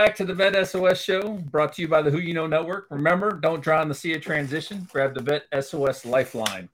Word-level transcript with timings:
back 0.00 0.16
to 0.16 0.24
the 0.24 0.34
Vet 0.34 0.66
SOS 0.66 1.00
show 1.00 1.34
brought 1.50 1.74
to 1.74 1.82
you 1.82 1.88
by 1.88 2.02
the 2.02 2.10
Who 2.10 2.18
You 2.18 2.34
Know 2.34 2.46
Network. 2.46 2.86
Remember, 2.90 3.32
don't 3.32 3.62
drown 3.62 3.88
the 3.88 3.94
sea 3.94 4.14
of 4.14 4.22
transition. 4.22 4.88
Grab 4.92 5.14
the 5.14 5.22
Vet 5.22 5.44
SOS 5.64 6.04
Lifeline. 6.04 6.68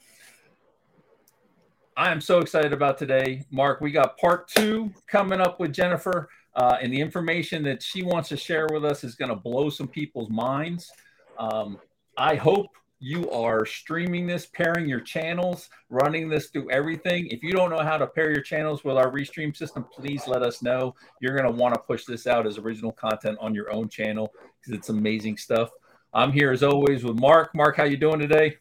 I 1.97 2.11
am 2.11 2.21
so 2.21 2.39
excited 2.39 2.73
about 2.73 2.99
today. 2.99 3.45
Mark, 3.51 3.81
we 3.81 3.91
got 3.91 4.17
part 4.17 4.49
two 4.49 4.93
coming 5.07 5.41
up 5.41 5.61
with 5.61 5.73
Jennifer, 5.73 6.29
uh, 6.55 6.79
and 6.81 6.93
the 6.93 7.01
information 7.01 7.63
that 7.65 7.83
she 7.83 8.03
wants 8.03 8.29
to 8.31 8.37
share 8.37 8.67
with 8.73 8.85
us 8.85 9.05
is 9.05 9.15
going 9.15 9.31
to 9.31 9.37
blow 9.37 9.69
some 9.69 9.89
people's 9.89 10.31
minds. 10.31 10.91
Um, 11.39 11.79
I 12.17 12.37
hope 12.37 12.71
you 12.99 13.31
are 13.31 13.67
streaming 13.67 14.27
this, 14.27 14.47
pairing 14.47 14.89
your 14.89 15.01
channels, 15.01 15.69
running 15.91 16.29
this 16.29 16.49
through 16.49 16.71
everything. 16.71 17.27
If 17.27 17.43
you 17.43 17.53
don't 17.53 17.71
know 17.71 17.83
how 17.83 17.99
to 17.99 18.07
pair 18.07 18.31
your 18.31 18.41
channels 18.41 18.85
with 18.85 18.97
our 18.97 19.11
restream 19.11 19.55
system, 19.55 19.85
please 19.85 20.27
let 20.27 20.43
us 20.43 20.63
know. 20.63 20.95
You're 21.21 21.37
going 21.37 21.51
to 21.51 21.51
want 21.51 21.75
to 21.75 21.81
push 21.81 22.05
this 22.05 22.27
out 22.27 22.47
as 22.47 22.59
original 22.59 22.93
content 22.93 23.37
on 23.41 23.55
your 23.55 23.71
own 23.71 23.89
channel 23.89 24.33
because 24.61 24.79
it's 24.79 24.89
amazing 24.89 25.37
stuff. 25.37 25.71
I'm 26.15 26.33
here 26.33 26.51
as 26.51 26.63
always 26.63 27.05
with 27.05 27.21
Mark. 27.21 27.55
Mark, 27.55 27.77
how 27.77 27.85
you 27.85 27.99
doing 27.99 28.19
today? 28.19 28.57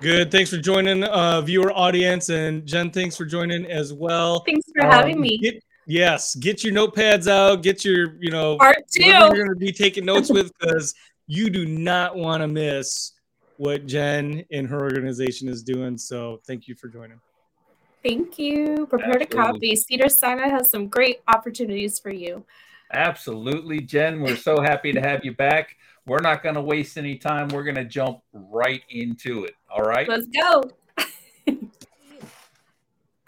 Good. 0.00 0.32
Thanks 0.32 0.50
for 0.50 0.56
joining, 0.56 1.04
uh, 1.04 1.42
viewer 1.42 1.70
audience, 1.72 2.30
and 2.30 2.66
Jen, 2.66 2.90
thanks 2.90 3.16
for 3.16 3.26
joining 3.26 3.66
as 3.66 3.92
well. 3.92 4.40
Thanks 4.40 4.66
for 4.74 4.86
um, 4.86 4.90
having 4.90 5.20
me. 5.20 5.38
Get, 5.38 5.62
yes, 5.86 6.34
get 6.34 6.64
your 6.64 6.72
notepads 6.72 7.30
out. 7.30 7.62
Get 7.62 7.84
your, 7.84 8.16
you 8.18 8.30
know, 8.30 8.56
part 8.56 8.78
two. 8.90 9.04
You're 9.04 9.28
going 9.28 9.50
to 9.50 9.56
be 9.56 9.72
taking 9.72 10.06
notes 10.06 10.30
with 10.30 10.50
because 10.58 10.94
you 11.26 11.50
do 11.50 11.66
not 11.66 12.16
want 12.16 12.40
to 12.40 12.48
miss 12.48 13.12
what 13.60 13.84
Jen 13.84 14.42
and 14.50 14.66
her 14.68 14.80
organization 14.80 15.46
is 15.46 15.62
doing. 15.62 15.98
So 15.98 16.40
thank 16.46 16.66
you 16.66 16.74
for 16.74 16.88
joining. 16.88 17.20
Thank 18.02 18.38
you. 18.38 18.86
Prepare 18.86 19.20
Absolutely. 19.20 19.26
to 19.26 19.36
copy. 19.36 19.76
Cedar 19.76 20.08
Sinai 20.08 20.48
has 20.48 20.70
some 20.70 20.88
great 20.88 21.20
opportunities 21.28 21.98
for 21.98 22.10
you. 22.10 22.42
Absolutely, 22.90 23.82
Jen. 23.82 24.22
We're 24.22 24.36
so 24.36 24.62
happy 24.62 24.92
to 24.94 25.00
have 25.02 25.26
you 25.26 25.34
back. 25.34 25.76
We're 26.06 26.22
not 26.22 26.42
going 26.42 26.54
to 26.54 26.62
waste 26.62 26.96
any 26.96 27.18
time. 27.18 27.48
We're 27.48 27.64
going 27.64 27.74
to 27.74 27.84
jump 27.84 28.20
right 28.32 28.80
into 28.88 29.44
it. 29.44 29.56
All 29.70 29.82
right. 29.82 30.08
Let's 30.08 30.26
go. 30.28 30.62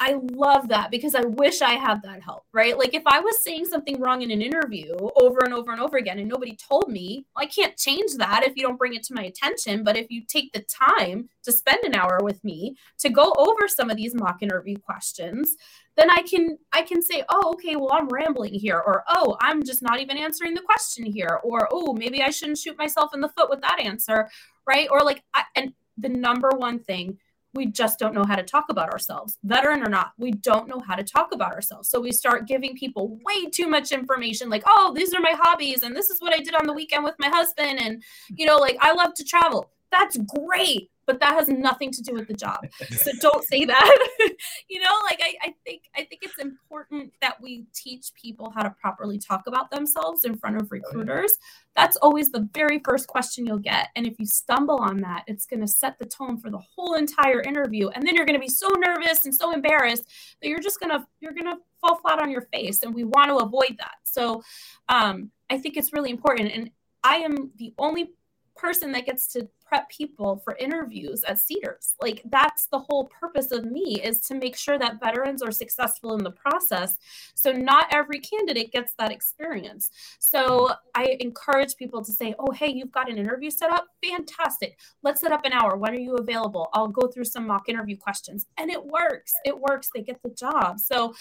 I 0.05 0.17
love 0.33 0.67
that 0.71 0.91
because 0.91 1.15
I 1.15 1.21
wish 1.21 1.63
I 1.63 1.75
had 1.75 2.03
that 2.03 2.23
help, 2.23 2.45
right? 2.53 2.77
Like 2.77 2.93
if 2.93 3.05
I 3.07 3.21
was 3.21 3.41
saying 3.41 3.67
something 3.67 4.01
wrong 4.01 4.23
in 4.23 4.33
an 4.33 4.43
interview 4.43 4.97
over 5.15 5.45
and 5.45 5.55
over 5.55 5.71
and 5.71 5.81
over 5.81 5.97
again 5.97 6.19
and 6.19 6.29
nobody 6.29 6.57
told 6.57 6.89
me, 6.89 7.25
I 7.37 7.47
can't 7.47 7.77
change 7.77 8.15
that 8.17 8.43
if 8.45 8.57
you 8.57 8.65
don't 8.65 8.81
bring 8.81 8.95
it 8.95 9.05
to 9.05 9.15
my 9.15 9.23
attention. 9.23 9.85
But 9.85 9.97
if 9.97 10.11
you 10.11 10.25
take 10.27 10.53
the 10.53 10.63
time 10.63 11.29
to 11.45 11.53
spend 11.53 11.85
an 11.85 11.95
hour 11.95 12.19
with 12.21 12.43
me 12.43 12.77
to 12.99 13.11
go 13.11 13.33
over 13.39 13.69
some 13.69 13.91
of 13.91 13.97
these 13.97 14.13
mock 14.13 14.43
interview 14.43 14.77
questions, 14.77 15.55
then 15.97 16.11
I 16.11 16.23
can 16.23 16.59
I 16.73 16.83
can 16.83 17.01
say, 17.01 17.23
"Oh, 17.29 17.53
okay, 17.55 17.77
well 17.77 17.93
I'm 17.93 18.09
rambling 18.09 18.55
here," 18.55 18.83
or 18.85 19.05
"Oh, 19.09 19.37
I'm 19.41 19.63
just 19.63 19.83
not 19.83 20.01
even 20.01 20.19
answering 20.19 20.55
the 20.55 20.63
question 20.63 21.05
here," 21.05 21.39
or 21.45 21.69
"Oh, 21.71 21.93
maybe 21.93 22.23
I 22.23 22.31
shouldn't 22.31 22.59
shoot 22.59 22.77
myself 22.77 23.15
in 23.15 23.21
the 23.21 23.29
foot 23.29 23.51
with 23.51 23.61
that 23.61 23.79
answer," 23.79 24.29
right? 24.67 24.89
Or 24.91 25.03
like 25.03 25.23
I, 25.33 25.45
and 25.55 25.75
the 25.97 26.09
number 26.09 26.51
one 26.57 26.81
thing 26.81 27.19
we 27.55 27.67
just 27.67 27.99
don't 27.99 28.15
know 28.15 28.25
how 28.25 28.37
to 28.37 28.43
talk 28.43 28.67
about 28.71 28.91
ourselves. 28.91 29.39
Veteran 29.45 29.83
or 29.83 29.89
not 29.89 30.13
we 30.19 30.31
don't 30.31 30.69
know 30.69 30.81
how 30.87 30.95
to 30.95 31.05
talk 31.05 31.33
about 31.33 31.53
ourselves. 31.53 31.89
So 31.89 32.01
we 32.01 32.13
start 32.13 32.47
giving 32.47 32.77
people 32.77 33.19
way 33.25 33.51
too 33.51 33.69
much 33.69 33.93
information 33.93 34.49
like 34.49 34.63
oh 34.67 34.93
these 34.95 35.13
are 35.15 35.21
my 35.21 35.35
hobbies 35.37 35.83
and 35.83 35.97
this 35.97 36.11
is 36.11 36.21
what 36.21 36.33
i 36.33 36.39
did 36.39 36.55
on 36.55 36.67
the 36.67 36.73
weekend 36.73 37.05
with 37.05 37.15
my 37.19 37.29
husband 37.29 37.81
and 37.81 38.03
you 38.29 38.47
know 38.47 38.57
like 38.57 38.77
i 38.81 38.93
love 38.93 39.15
to 39.15 39.25
travel. 39.25 39.71
That's 39.91 40.17
great 40.17 40.91
but 41.07 41.21
that 41.21 41.35
has 41.35 41.49
nothing 41.49 41.91
to 41.91 42.03
do 42.03 42.15
with 42.15 42.29
the 42.29 42.35
job. 42.35 42.67
So 42.91 43.11
don't 43.21 43.45
say 43.45 43.65
that. 43.65 44.09
You 44.69 44.81
know 44.81 44.99
like 45.05 45.21
I, 45.23 45.49
I 45.49 45.55
think 45.65 45.83
i 45.95 46.05
think 46.05 46.23
it's 46.23 46.39
important 46.39 47.13
that 47.21 47.41
we 47.41 47.67
teach 47.75 48.13
people 48.15 48.51
how 48.55 48.63
to 48.63 48.71
properly 48.71 49.19
talk 49.19 49.43
about 49.47 49.71
themselves 49.71 50.25
in 50.25 50.37
front 50.37 50.61
of 50.61 50.73
recruiters. 50.73 51.33
That's 51.77 51.97
always 51.99 52.31
the 52.31 52.49
very 52.55 52.81
first 52.85 53.07
question 53.07 53.47
you'll 53.47 53.59
get 53.59 53.89
and 53.95 54.07
if 54.07 54.19
you 54.19 54.27
stumble 54.27 54.79
on 54.79 54.99
that 54.99 55.25
it's 55.27 55.47
going 55.47 55.61
to 55.61 55.67
set 55.67 55.99
the 55.99 56.07
tone 56.07 56.39
for 56.39 56.51
the 56.51 56.59
whole 56.59 56.95
entire 56.95 57.41
interview 57.43 57.89
and 57.89 58.07
then 58.07 58.15
you're 58.15 58.27
going 58.27 58.39
to 58.39 58.45
be 58.45 58.49
so 58.49 58.69
nervous 58.79 59.25
and 59.25 59.35
so 59.35 59.53
embarrassed 59.53 60.05
that 60.41 60.49
you're 60.49 60.61
just 60.61 60.81
going 60.81 60.91
to 60.91 61.05
you're 61.21 61.35
going 61.35 61.47
to 61.47 61.59
fall 61.81 61.97
flat 61.97 62.21
on 62.21 62.31
your 62.31 62.47
face 62.53 62.83
and 62.83 62.95
we 62.95 63.05
want 63.05 63.29
to 63.29 63.37
avoid 63.37 63.77
that. 63.79 63.97
So 64.05 64.43
um, 64.89 65.31
i 65.51 65.59
think 65.59 65.77
it's 65.77 65.93
really 65.93 66.11
important 66.11 66.51
and 66.53 66.71
i 67.03 67.17
am 67.17 67.51
the 67.57 67.75
only 67.79 68.13
person 68.57 68.93
that 68.93 69.07
gets 69.07 69.27
to 69.29 69.49
prep 69.73 69.89
people 69.89 70.37
for 70.45 70.55
interviews 70.57 71.25
at 71.25 71.41
Cedars. 71.41 71.95
Like 72.03 72.21
that's 72.27 72.67
the 72.67 72.79
whole 72.79 73.07
purpose 73.07 73.53
of 73.53 73.65
me 73.65 74.03
is 74.05 74.21
to 74.29 74.35
make 74.35 74.55
sure 74.55 74.79
that 74.79 75.01
veterans 75.01 75.41
are 75.41 75.51
successful 75.51 76.15
in 76.15 76.23
the 76.23 76.31
process. 76.31 76.99
So 77.35 77.53
not 77.53 77.87
every 77.91 78.19
candidate 78.19 78.71
gets 78.71 78.93
that 78.99 79.11
experience. 79.11 79.89
So 80.19 80.69
I 80.95 81.17
encourage 81.21 81.77
people 81.77 82.05
to 82.05 82.13
say, 82.13 82.35
"Oh, 82.39 82.53
hey, 82.53 82.71
you've 82.71 82.93
got 82.93 83.11
an 83.11 83.17
interview 83.17 83.49
set 83.51 83.73
up? 83.73 83.87
Fantastic. 84.05 84.79
Let's 85.03 85.23
set 85.23 85.33
up 85.33 85.47
an 85.47 85.55
hour. 85.55 85.79
When 85.79 85.95
are 85.95 86.05
you 86.09 86.17
available? 86.17 86.69
I'll 86.75 86.89
go 86.89 87.09
through 87.09 87.25
some 87.25 87.47
mock 87.47 87.71
interview 87.71 87.97
questions." 87.97 88.45
And 88.59 88.71
it 88.71 88.85
works. 88.85 89.33
It 89.47 89.59
works. 89.59 89.89
They 89.95 90.03
get 90.03 90.21
the 90.23 90.35
job. 90.45 90.81
So 90.81 91.15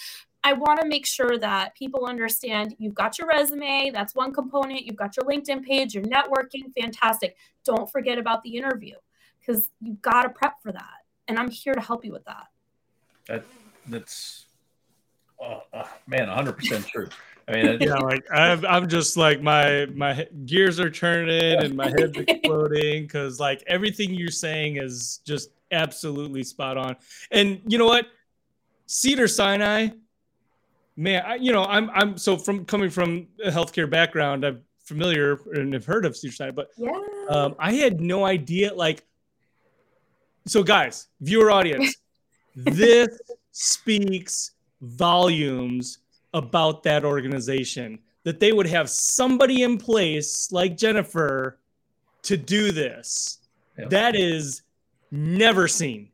I 0.43 0.53
want 0.53 0.81
to 0.81 0.87
make 0.87 1.05
sure 1.05 1.37
that 1.37 1.75
people 1.75 2.05
understand 2.05 2.75
you've 2.79 2.95
got 2.95 3.19
your 3.19 3.27
resume, 3.27 3.91
that's 3.93 4.15
one 4.15 4.33
component, 4.33 4.85
you've 4.85 4.95
got 4.95 5.15
your 5.15 5.25
LinkedIn 5.25 5.63
page, 5.63 5.93
your 5.93 6.03
networking, 6.05 6.73
fantastic. 6.79 7.35
Don't 7.63 7.89
forget 7.91 8.17
about 8.17 8.41
the 8.43 8.57
interview 8.57 8.95
because 9.39 9.69
you've 9.79 10.01
got 10.01 10.23
to 10.23 10.29
prep 10.29 10.61
for 10.61 10.71
that. 10.71 11.05
And 11.27 11.37
I'm 11.37 11.49
here 11.49 11.73
to 11.73 11.81
help 11.81 12.03
you 12.03 12.11
with 12.11 12.25
that. 12.25 12.47
That 13.27 13.43
that's 13.87 14.45
uh, 15.43 15.59
uh, 15.73 15.83
man, 16.07 16.27
100% 16.27 16.87
true. 16.87 17.07
I 17.47 17.51
mean, 17.51 17.77
yeah, 17.81 17.95
like 17.95 18.23
I'm, 18.31 18.65
I'm 18.65 18.87
just 18.87 19.17
like 19.17 19.41
my 19.41 19.85
my 19.93 20.27
gears 20.45 20.79
are 20.79 20.89
turning 20.89 21.63
and 21.63 21.75
my 21.75 21.89
head's 21.89 22.17
exploding 22.17 23.03
because 23.03 23.39
like 23.39 23.63
everything 23.67 24.13
you're 24.13 24.29
saying 24.29 24.77
is 24.77 25.19
just 25.25 25.51
absolutely 25.71 26.43
spot 26.43 26.77
on. 26.77 26.95
And 27.31 27.61
you 27.67 27.77
know 27.77 27.85
what, 27.85 28.07
Cedars-Sinai 28.87 29.89
man, 30.95 31.23
I, 31.25 31.35
you 31.35 31.51
know, 31.51 31.63
I'm 31.65 31.89
I'm 31.91 32.17
so 32.17 32.37
from 32.37 32.65
coming 32.65 32.89
from 32.89 33.27
a 33.43 33.49
healthcare 33.49 33.89
background, 33.89 34.45
I'm 34.45 34.61
familiar 34.83 35.39
and 35.53 35.73
have 35.73 35.85
heard 35.85 36.05
of 36.05 36.17
Cedars-Sinai, 36.17 36.51
but 36.51 36.69
yeah, 36.77 36.91
um, 37.29 37.55
I 37.59 37.73
had 37.73 38.01
no 38.01 38.25
idea. 38.25 38.73
Like, 38.73 39.05
so 40.47 40.63
guys, 40.63 41.07
viewer 41.21 41.51
audience, 41.51 41.95
this 42.55 43.19
speaks 43.51 44.51
volumes 44.81 45.99
about 46.33 46.83
that 46.83 47.03
organization 47.05 47.99
that 48.23 48.39
they 48.39 48.51
would 48.51 48.67
have 48.67 48.89
somebody 48.89 49.63
in 49.63 49.77
place 49.77 50.51
like 50.51 50.77
Jennifer 50.77 51.59
to 52.23 52.37
do 52.37 52.71
this. 52.71 53.39
Yep. 53.77 53.89
That 53.89 54.15
is 54.15 54.61
never 55.11 55.67
seen. 55.67 56.09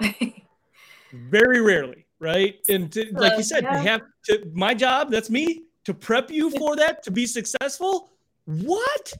Very 1.12 1.60
rarely 1.60 2.06
right? 2.20 2.56
And 2.68 2.90
to, 2.92 3.06
like 3.12 3.36
you 3.36 3.42
said, 3.42 3.64
yeah. 3.64 3.78
have 3.82 4.02
to 4.24 4.50
my 4.54 4.74
job, 4.74 5.10
that's 5.10 5.30
me, 5.30 5.64
to 5.84 5.94
prep 5.94 6.30
you 6.30 6.50
for 6.50 6.76
that 6.76 7.02
to 7.04 7.10
be 7.10 7.26
successful. 7.26 8.10
What? 8.44 9.14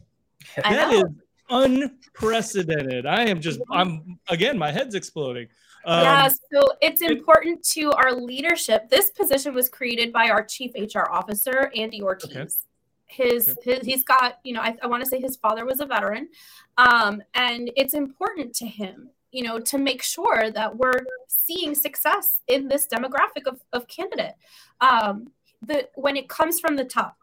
That 0.57 0.93
is 0.93 1.05
unprecedented. 1.51 3.07
I 3.07 3.25
am 3.25 3.41
just 3.41 3.61
I'm 3.71 4.19
again, 4.29 4.59
my 4.59 4.71
head's 4.71 4.95
exploding. 4.95 5.49
Um, 5.85 6.03
yeah, 6.03 6.29
so 6.29 6.69
it's 6.83 7.03
important 7.03 7.63
to 7.71 7.93
our 7.93 8.13
leadership. 8.13 8.91
This 8.91 9.11
position 9.11 9.55
was 9.55 9.69
created 9.69 10.13
by 10.13 10.29
our 10.29 10.45
chief 10.45 10.73
HR 10.75 11.11
officer, 11.11 11.71
Andy 11.75 12.03
Ortiz. 12.03 12.31
Okay. 12.31 12.47
His, 13.07 13.49
okay. 13.49 13.77
his 13.77 13.87
he's 13.87 14.05
got 14.05 14.39
you 14.43 14.53
know 14.53 14.61
I, 14.61 14.77
I 14.83 14.87
want 14.87 15.03
to 15.03 15.09
say 15.09 15.19
his 15.19 15.37
father 15.37 15.65
was 15.65 15.81
a 15.81 15.87
veteran 15.87 16.29
um, 16.77 17.23
and 17.35 17.71
it's 17.75 17.95
important 17.95 18.55
to 18.57 18.67
him 18.67 19.09
you 19.31 19.43
know, 19.43 19.59
to 19.59 19.79
make 19.79 20.03
sure 20.03 20.51
that 20.51 20.77
we're 20.77 21.01
seeing 21.29 21.75
success 21.75 22.41
in 22.49 22.69
this 22.69 22.87
demographic 22.87 23.47
of, 23.47 23.61
of 23.73 23.87
candidate. 23.89 24.35
Um, 24.81 25.29
the 25.63 25.89
when 25.95 26.17
it 26.17 26.29
comes 26.29 26.61
from 26.61 26.77
the 26.77 26.85
top, 26.85 27.17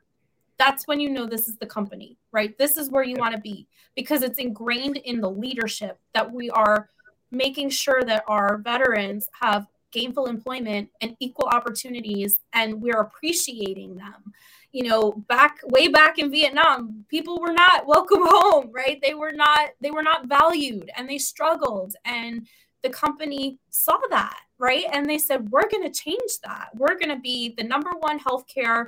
that's 0.57 0.87
when 0.87 0.99
you 0.99 1.09
know 1.09 1.25
this 1.25 1.47
is 1.47 1.57
the 1.57 1.65
company, 1.65 2.17
right? 2.31 2.57
This 2.57 2.77
is 2.77 2.89
where 2.89 3.03
you 3.03 3.15
want 3.17 3.35
to 3.35 3.41
be 3.41 3.67
because 3.95 4.21
it's 4.21 4.39
ingrained 4.39 4.97
in 4.97 5.21
the 5.21 5.29
leadership 5.29 5.99
that 6.13 6.31
we 6.31 6.49
are 6.49 6.89
making 7.31 7.69
sure 7.69 8.03
that 8.03 8.23
our 8.27 8.57
veterans 8.57 9.27
have 9.41 9.67
gainful 9.91 10.27
employment 10.27 10.89
and 11.01 11.15
equal 11.19 11.47
opportunities 11.47 12.37
and 12.53 12.81
we're 12.81 12.99
appreciating 12.99 13.95
them 13.95 14.33
you 14.75 14.83
know 14.83 15.13
back 15.29 15.59
way 15.67 15.87
back 15.87 16.19
in 16.19 16.29
vietnam 16.29 17.05
people 17.07 17.39
were 17.39 17.53
not 17.53 17.87
welcome 17.93 18.21
home 18.21 18.69
right? 18.73 18.99
They 19.01 19.13
were 19.13 19.31
not 19.31 19.69
they 19.81 19.91
were 19.91 20.03
not 20.03 20.27
valued 20.27 20.91
and 20.97 21.09
they 21.09 21.17
struggled 21.17 21.95
and 22.03 22.45
the 22.83 22.89
company 22.89 23.59
saw 23.69 23.97
that 24.09 24.37
right? 24.57 24.85
And 24.91 25.05
they 25.09 25.17
said 25.17 25.49
we're 25.49 25.69
going 25.69 25.83
to 25.83 25.99
change 25.99 26.39
that. 26.45 26.69
We're 26.75 26.97
going 26.97 27.09
to 27.09 27.19
be 27.19 27.53
the 27.57 27.63
number 27.63 27.91
one 27.99 28.19
healthcare 28.19 28.87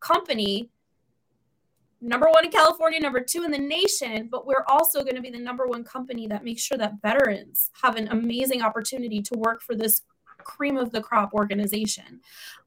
company 0.00 0.70
number 2.00 2.28
one 2.30 2.46
in 2.46 2.50
california 2.50 2.98
number 2.98 3.20
two 3.20 3.42
in 3.42 3.50
the 3.50 3.58
nation 3.58 4.26
but 4.30 4.46
we're 4.46 4.64
also 4.68 5.02
going 5.02 5.14
to 5.14 5.20
be 5.20 5.28
the 5.28 5.38
number 5.38 5.66
one 5.66 5.84
company 5.84 6.26
that 6.26 6.42
makes 6.42 6.62
sure 6.62 6.78
that 6.78 6.94
veterans 7.02 7.70
have 7.82 7.96
an 7.96 8.08
amazing 8.08 8.62
opportunity 8.62 9.20
to 9.20 9.34
work 9.36 9.60
for 9.60 9.74
this 9.74 10.00
cream 10.42 10.76
of 10.76 10.90
the 10.90 11.00
crop 11.00 11.32
organization. 11.34 12.20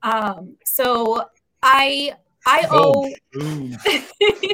Um, 0.03 0.55
so 0.65 1.25
i 1.63 2.13
I 2.45 2.67
owe 2.69 3.09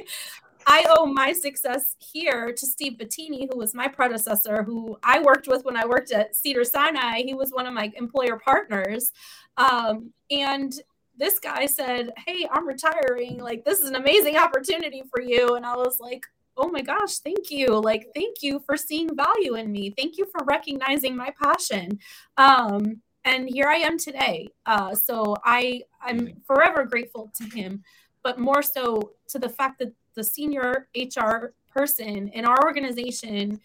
I 0.68 0.86
owe 0.90 1.08
my 1.08 1.34
success 1.34 1.96
here 1.98 2.54
to 2.54 2.66
Steve 2.66 3.00
Bettini, 3.00 3.48
who 3.52 3.58
was 3.58 3.74
my 3.74 3.88
predecessor, 3.88 4.62
who 4.62 5.00
I 5.02 5.20
worked 5.20 5.48
with 5.48 5.66
when 5.66 5.76
I 5.76 5.88
worked 5.88 6.12
at 6.12 6.36
Cedar 6.36 6.64
Sinai. 6.64 7.24
He 7.24 7.34
was 7.34 7.50
one 7.50 7.66
of 7.66 7.74
my 7.74 7.92
employer 7.96 8.38
partners. 8.38 9.12
Um, 9.58 10.14
and 10.30 10.72
this 11.18 11.40
guy 11.40 11.66
said, 11.66 12.12
Hey, 12.26 12.48
I'm 12.52 12.68
retiring. 12.68 13.40
Like, 13.40 13.66
this 13.66 13.80
is 13.80 13.90
an 13.90 13.96
amazing 13.96 14.38
opportunity 14.38 15.02
for 15.10 15.22
you. 15.22 15.56
And 15.56 15.66
I 15.66 15.76
was 15.76 16.00
like, 16.00 16.24
Oh 16.56 16.70
my 16.70 16.82
gosh, 16.82 17.18
thank 17.20 17.50
you. 17.50 17.80
Like, 17.80 18.08
thank 18.14 18.44
you 18.44 18.60
for 18.66 18.78
seeing 18.78 19.16
value 19.16 19.56
in 19.56 19.72
me. 19.72 19.94
Thank 19.98 20.18
you 20.18 20.26
for 20.26 20.46
recognizing 20.46 21.16
my 21.16 21.34
passion. 21.42 22.00
Um, 22.38 23.02
and 23.26 23.50
here 23.50 23.68
I 23.68 23.76
am 23.76 23.98
today. 23.98 24.50
Uh, 24.66 24.96
so 24.96 25.36
I 25.44 25.84
I'm 26.02 26.42
forever 26.46 26.86
grateful 26.86 27.32
to 27.38 27.44
him, 27.56 27.84
but 28.24 28.40
more 28.40 28.62
so 28.62 29.14
to 29.30 29.40
the 29.40 29.50
fact 29.50 29.80
that 29.80 29.94
the 30.16 30.24
senior 30.24 30.88
HR 30.96 31.54
person 31.72 32.30
in 32.30 32.46
our 32.46 32.64
organization 32.66 33.60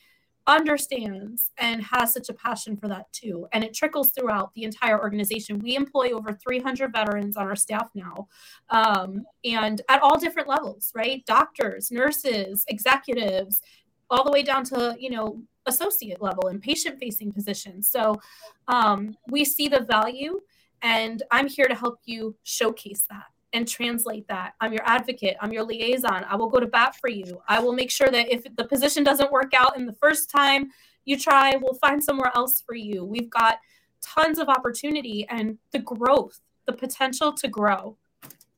understands 0.47 1.51
and 1.59 1.83
has 1.83 2.13
such 2.13 2.29
a 2.29 2.35
passion 2.35 2.77
for 2.77 2.87
that 2.89 3.11
too. 3.13 3.47
And 3.53 3.65
it 3.65 3.73
trickles 3.73 4.11
throughout 4.11 4.53
the 4.55 4.65
entire 4.65 5.01
organization. 5.01 5.59
We 5.59 5.75
employ 5.75 6.11
over 6.11 6.33
300 6.33 6.93
veterans 6.93 7.37
on 7.37 7.47
our 7.47 7.57
staff 7.57 7.89
now, 7.95 8.29
um, 8.71 9.25
and 9.45 9.81
at 9.89 10.03
all 10.03 10.19
different 10.19 10.49
levels, 10.49 10.93
right? 10.95 11.25
Doctors, 11.27 11.91
nurses, 11.91 12.65
executives, 12.69 13.63
all 14.11 14.25
the 14.25 14.31
way 14.31 14.43
down 14.43 14.65
to, 14.65 14.97
you 14.99 15.11
know, 15.11 15.43
associate 15.67 16.21
level 16.21 16.49
and 16.49 16.61
patient 16.61 16.99
facing 16.99 17.33
positions. 17.33 17.89
So 17.89 18.21
um, 18.69 19.17
we 19.29 19.45
see 19.45 19.69
the 19.69 19.81
value, 19.81 20.41
and 20.83 21.23
I'm 21.31 21.49
here 21.49 21.67
to 21.67 21.75
help 21.75 22.01
you 22.05 22.37
showcase 22.43 23.05
that 23.11 23.27
and 23.53 23.67
translate 23.69 24.27
that. 24.29 24.55
I'm 24.61 24.73
your 24.73 24.83
advocate, 24.85 25.37
I'm 25.41 25.53
your 25.53 25.63
liaison. 25.63 26.25
I 26.29 26.37
will 26.37 26.49
go 26.49 26.61
to 26.61 26.67
bat 26.67 26.97
for 26.97 27.09
you. 27.09 27.41
I 27.49 27.61
will 27.61 27.73
make 27.73 27.91
sure 27.91 28.09
that 28.09 28.33
if 28.33 28.45
the 28.57 28.65
position 28.65 29.05
doesn't 29.05 29.33
work 29.33 29.53
out 29.55 29.77
in 29.77 29.87
the 29.87 29.93
first 29.93 30.29
time 30.29 30.71
you 31.05 31.19
try, 31.19 31.55
we'll 31.57 31.75
find 31.75 32.03
somewhere 32.03 32.33
else 32.35 32.61
for 32.61 32.75
you. 32.75 33.05
We've 33.05 33.31
got 33.31 33.59
tons 34.01 34.39
of 34.39 34.49
opportunity 34.49 35.27
and 35.29 35.59
the 35.73 35.79
growth, 35.79 36.41
the 36.67 36.73
potential 36.73 37.33
to 37.33 37.49
grow. 37.49 37.97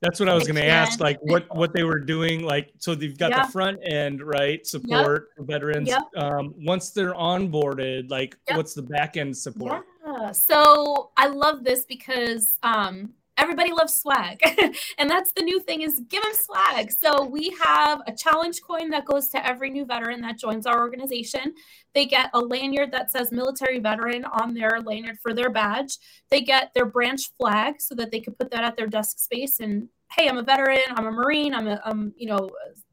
That's 0.06 0.20
what 0.20 0.28
I 0.28 0.34
was 0.34 0.44
going 0.44 0.54
to 0.56 0.64
ask. 0.66 1.00
Like 1.00 1.18
what 1.20 1.52
what 1.54 1.72
they 1.72 1.82
were 1.82 1.98
doing. 1.98 2.44
Like 2.44 2.72
so, 2.78 2.94
they've 2.94 3.18
got 3.18 3.30
Yeah. 3.30 3.44
the 3.46 3.50
front 3.52 3.80
end 3.84 4.22
right 4.22 4.64
support 4.64 5.30
for 5.36 5.42
veterans. 5.44 5.88
Yep. 5.88 6.02
Um, 6.16 6.54
once 6.58 6.90
they're 6.90 7.12
onboarded, 7.14 8.08
like 8.08 8.36
Yep. 8.46 8.56
what's 8.56 8.74
the 8.74 8.82
back 8.82 9.16
end 9.16 9.36
support? 9.36 9.84
Yeah. 10.06 10.30
So 10.30 11.10
I 11.16 11.26
love 11.26 11.64
this 11.64 11.84
because 11.86 12.56
um, 12.62 13.14
everybody 13.36 13.72
loves 13.72 13.94
swag, 13.98 14.40
and 14.98 15.10
that's 15.10 15.32
the 15.32 15.42
new 15.42 15.58
thing 15.58 15.82
is 15.82 16.00
give 16.08 16.22
them 16.22 16.32
swag. 16.34 16.92
So 16.92 17.24
we 17.24 17.54
have 17.64 18.00
a 18.06 18.12
challenge 18.14 18.60
coin 18.62 18.88
that 18.90 19.06
goes 19.06 19.28
to 19.30 19.44
every 19.44 19.70
new 19.70 19.84
veteran 19.84 20.20
that 20.20 20.38
joins 20.38 20.66
our 20.66 20.78
organization. 20.78 21.52
They 21.94 22.06
get 22.06 22.30
a 22.32 22.40
lanyard 22.40 22.92
that 22.92 23.10
says 23.10 23.32
military 23.32 23.80
veteran 23.80 24.24
on 24.24 24.54
their 24.54 24.80
lanyard 24.80 25.18
for 25.20 25.34
their 25.34 25.50
badge. 25.50 25.98
They 26.30 26.42
get 26.42 26.72
their 26.74 26.86
branch 26.86 27.22
flag 27.36 27.80
so 27.80 27.96
that 27.96 28.12
they 28.12 28.20
could 28.20 28.38
put 28.38 28.52
that 28.52 28.62
at 28.62 28.76
their 28.76 28.86
desk 28.86 29.18
space 29.18 29.58
and 29.58 29.88
hey, 30.12 30.28
I'm 30.28 30.38
a 30.38 30.42
veteran, 30.42 30.80
I'm 30.90 31.06
a 31.06 31.10
Marine, 31.10 31.54
I'm 31.54 31.68
a 31.68 31.80
I'm, 31.84 32.12
you 32.16 32.28
know, 32.28 32.50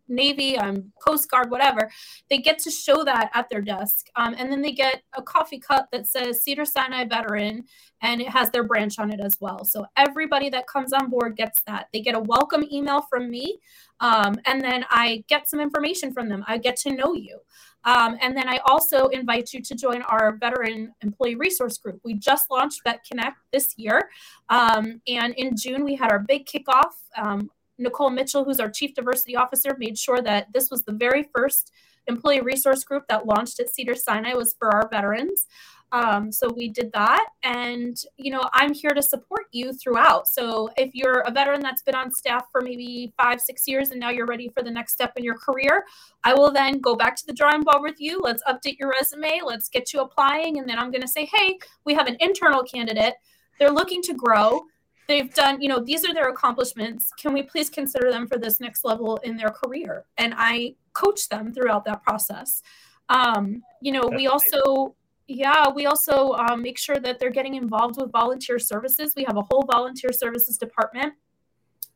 Navy, 0.08 0.60
I'm 0.60 0.92
Coast 1.06 1.30
Guard, 1.30 1.50
whatever. 1.50 1.90
They 2.30 2.38
get 2.38 2.60
to 2.60 2.72
show 2.72 3.04
that 3.04 3.32
at 3.34 3.50
their 3.50 3.62
desk. 3.62 4.08
Um, 4.16 4.36
and 4.38 4.52
then 4.52 4.62
they 4.62 4.72
get 4.72 5.02
a 5.16 5.22
coffee 5.22 5.60
cup 5.60 5.90
that 5.92 6.08
says 6.08 6.44
Cedar 6.44 6.66
Sinai 6.66 7.06
Veteran 7.06 7.64
and 8.02 8.22
it 8.22 8.30
has 8.30 8.50
their 8.52 8.64
branch 8.66 9.00
on 9.00 9.12
it 9.12 9.22
as 9.22 9.34
well. 9.40 9.64
So 9.64 9.86
everybody 9.96 10.50
that 10.50 10.68
comes 10.68 10.94
on 10.94 11.10
board 11.10 11.38
gets 11.38 11.62
that. 11.68 11.88
They 11.94 12.02
get 12.02 12.16
a 12.16 12.20
welcome 12.20 12.64
email 12.72 13.02
from 13.10 13.30
me. 13.30 13.60
Um, 14.00 14.36
and 14.46 14.62
then 14.62 14.86
I 14.90 15.24
get 15.28 15.50
some 15.50 15.62
information 15.62 16.14
from 16.14 16.28
them. 16.28 16.44
I 16.48 16.58
get 16.58 16.76
to 16.78 16.92
know 16.92 17.14
you. 17.14 17.40
Um, 17.86 18.18
and 18.22 18.36
then 18.36 18.48
I 18.48 18.60
also 18.66 19.08
invite 19.08 19.54
you 19.54 19.62
to 19.62 19.76
join 19.76 20.02
our 20.04 20.38
veteran 20.38 20.94
employee 21.02 21.36
resource 21.36 21.78
group. 21.78 22.00
We 22.04 22.14
just 22.16 22.50
launched 22.50 22.82
Vet 22.84 23.04
Connect 23.10 23.38
this 23.52 23.74
year. 23.78 24.10
Um, 24.50 25.02
and 25.08 25.34
in 25.36 25.56
June, 25.58 25.84
we 25.84 25.96
had 25.96 26.12
our 26.12 26.20
big 26.20 26.46
kickoff. 26.46 26.94
Um, 27.18 27.50
Nicole 27.78 28.10
Mitchell, 28.10 28.44
who's 28.46 28.60
our 28.60 28.70
chief 28.70 28.94
diversity 28.94 29.36
officer, 29.36 29.76
made 29.78 29.98
sure 29.98 30.22
that 30.22 30.48
this 30.54 30.70
was 30.70 30.84
the 30.84 30.94
very 30.94 31.30
first 31.36 31.72
employee 32.08 32.42
resource 32.42 32.84
group 32.84 33.04
that 33.08 33.26
launched 33.26 33.60
at 33.60 33.70
Cedar 33.70 33.96
Sinai 33.96 34.34
was 34.34 34.54
for 34.58 34.74
our 34.74 34.88
veterans. 34.90 35.46
Um, 35.94 36.32
so 36.32 36.52
we 36.52 36.70
did 36.70 36.92
that, 36.94 37.24
and 37.44 37.96
you 38.18 38.32
know 38.32 38.50
I'm 38.52 38.74
here 38.74 38.90
to 38.90 39.02
support 39.02 39.44
you 39.52 39.74
throughout. 39.74 40.28
So 40.28 40.72
if 40.76 40.90
you're 40.96 41.20
a 41.20 41.32
veteran 41.32 41.62
that's 41.62 41.84
been 41.84 41.94
on 41.94 42.12
staff 42.12 42.48
for 42.52 42.62
maybe 42.62 43.14
five, 43.16 43.40
six 43.40 43.68
years, 43.68 43.92
and 43.92 44.00
now 44.00 44.10
you're 44.10 44.26
ready 44.26 44.50
for 44.50 44.64
the 44.64 44.72
next 44.72 44.94
step 44.94 45.14
in 45.16 45.24
your 45.24 45.38
career, 45.38 45.86
I 46.24 46.34
will 46.34 46.52
then 46.52 46.80
go 46.80 46.96
back 46.96 47.16
to 47.18 47.26
the 47.28 47.34
drawing 47.34 47.62
board 47.62 47.84
with 47.84 48.02
you. 48.02 48.20
Let's 48.20 48.42
update 48.50 48.80
your 48.80 48.90
resume. 48.90 49.42
Let's 49.46 49.70
get 49.70 49.94
you 49.94 50.02
applying, 50.02 50.58
and 50.58 50.68
then 50.68 50.80
I'm 50.80 50.90
going 50.90 51.04
to 51.04 51.08
say, 51.08 51.30
hey, 51.32 51.60
we 51.86 51.94
have 51.94 52.08
an 52.08 52.18
internal 52.20 52.64
candidate. 52.64 53.14
They're 53.60 53.70
looking 53.70 54.02
to 54.02 54.16
grow 54.16 54.64
they've 55.08 55.34
done 55.34 55.62
you 55.62 55.68
know 55.68 55.80
these 55.80 56.06
are 56.06 56.14
their 56.14 56.30
accomplishments 56.30 57.12
can 57.20 57.34
we 57.34 57.44
please 57.44 57.70
consider 57.70 58.10
them 58.10 58.26
for 58.26 58.38
this 58.38 58.62
next 58.62 58.86
level 58.86 59.18
in 59.18 59.36
their 59.36 59.50
career 59.50 60.06
and 60.18 60.34
i 60.38 60.74
coach 60.94 61.28
them 61.28 61.54
throughout 61.54 61.84
that 61.84 62.02
process 62.04 62.62
um, 63.10 63.62
you 63.82 63.92
know 63.92 64.10
we 64.16 64.28
also 64.28 64.96
yeah 65.28 65.70
we 65.70 65.86
also 65.86 66.34
um, 66.34 66.62
make 66.62 66.78
sure 66.78 67.00
that 67.00 67.20
they're 67.20 67.32
getting 67.32 67.56
involved 67.56 67.96
with 68.00 68.12
volunteer 68.12 68.60
services 68.60 69.14
we 69.16 69.24
have 69.24 69.38
a 69.38 69.42
whole 69.42 69.64
volunteer 69.64 70.12
services 70.12 70.58
department 70.58 71.14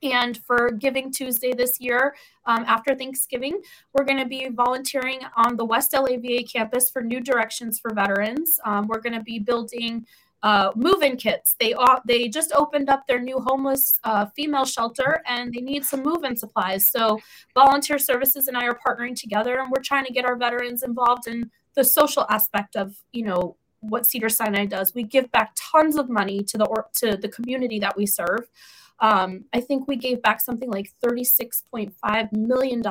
and 0.04 0.38
for 0.46 0.72
Giving 0.72 1.12
Tuesday 1.12 1.54
this 1.54 1.80
year, 1.80 2.16
um, 2.46 2.64
after 2.68 2.94
Thanksgiving, 2.94 3.62
we're 3.94 4.06
going 4.06 4.20
to 4.20 4.28
be 4.28 4.48
volunteering 4.50 5.22
on 5.36 5.58
the 5.58 5.66
West 5.66 5.94
LA 5.94 6.18
VA 6.18 6.44
campus 6.44 6.90
for 6.90 7.02
New 7.02 7.20
Directions 7.20 7.80
for 7.80 7.94
Veterans. 7.94 8.60
Um, 8.64 8.88
we're 8.88 9.02
going 9.02 9.18
to 9.18 9.24
be 9.24 9.40
building 9.40 10.06
uh, 10.44 10.72
move-in 10.76 11.18
kits. 11.18 11.56
They 11.60 11.74
are 11.74 12.00
they 12.06 12.28
just 12.28 12.52
opened 12.54 12.90
up 12.90 13.08
their 13.08 13.20
new 13.20 13.40
homeless 13.40 14.00
uh, 14.04 14.28
female 14.36 14.66
shelter, 14.66 15.22
and 15.26 15.52
they 15.52 15.62
need 15.62 15.84
some 15.84 16.04
move-in 16.04 16.36
supplies. 16.36 16.86
So 16.86 17.20
volunteer 17.56 17.98
services 17.98 18.48
and 18.48 18.56
I 18.56 18.68
are 18.68 18.78
partnering 18.88 19.20
together, 19.20 19.60
and 19.60 19.72
we're 19.72 19.82
trying 19.84 20.06
to 20.06 20.14
get 20.14 20.26
our 20.26 20.36
veterans 20.36 20.84
involved 20.84 21.28
in 21.28 21.50
the 21.78 21.84
social 21.84 22.26
aspect 22.30 22.76
of 22.76 22.98
you 23.14 23.24
know 23.24 23.56
what 23.80 24.06
Cedar 24.06 24.28
Sinai 24.30 24.66
does. 24.66 24.94
We 24.94 25.04
give 25.04 25.32
back 25.32 25.56
tons 25.56 25.96
of 25.96 26.10
money 26.10 26.44
to 26.44 26.58
the 26.58 26.66
or, 26.66 26.88
to 26.96 27.16
the 27.16 27.30
community 27.30 27.80
that 27.80 27.96
we 27.96 28.06
serve. 28.06 28.50
Um, 29.00 29.46
I 29.54 29.62
think 29.62 29.88
we 29.88 29.96
gave 29.96 30.22
back 30.22 30.42
something 30.42 30.70
like 30.70 30.92
$36.5 31.04 32.32
million, 32.34 32.84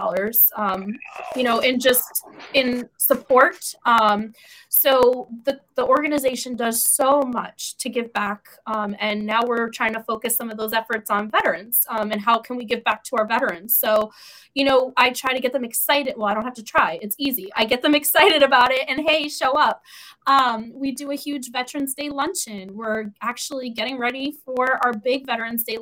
um, 0.57 0.95
you 1.35 1.43
know, 1.43 1.61
in 1.61 1.81
just 1.81 2.25
in 2.55 2.89
support. 2.99 3.75
Um, 3.85 4.33
so 4.69 5.29
the, 5.45 5.61
the 5.75 5.85
organization 5.85 6.55
does 6.55 6.83
so 6.83 7.23
much 7.23 7.77
to 7.79 7.89
give 7.89 8.13
back. 8.13 8.47
Um, 8.67 8.95
and 9.01 9.25
now 9.25 9.43
we're 9.45 9.71
trying 9.71 9.95
to 9.95 10.03
focus 10.03 10.37
some 10.37 10.51
of 10.51 10.57
those 10.57 10.73
efforts 10.73 11.11
on 11.11 11.31
veterans 11.31 11.85
um, 11.89 12.13
and 12.13 12.21
how 12.21 12.39
can 12.39 12.57
we 12.57 12.65
give 12.65 12.85
back 12.85 13.03
to 13.05 13.17
our 13.17 13.27
veterans. 13.27 13.79
So, 13.79 14.13
you 14.55 14.65
know, 14.65 14.93
I 14.97 15.11
try 15.11 15.33
to 15.33 15.41
get 15.41 15.53
them 15.53 15.65
excited. 15.65 16.15
Well, 16.17 16.27
I 16.27 16.35
don't 16.35 16.45
have 16.45 16.55
to 16.55 16.65
try. 16.65 16.99
It's 17.03 17.17
easy. 17.19 17.49
I 17.57 17.65
get 17.65 17.83
them 17.83 17.95
excited 18.03 18.43
about 18.43 18.71
it 18.71 18.85
and 18.89 19.01
hey, 19.07 19.29
show 19.29 19.53
up. 19.53 19.83
Um, 20.27 20.73
we 20.75 20.93
do 20.93 21.13
a 21.13 21.15
huge 21.15 21.53
Veterans 21.53 21.95
Day 21.95 22.09
luncheon. 22.09 22.75
We're 22.75 23.13
actually 23.23 23.71
getting 23.71 23.97
ready 23.97 24.33
for 24.45 24.85
our 24.85 24.93
big 24.93 25.25
Veterans 25.25 25.63
Day 25.63 25.79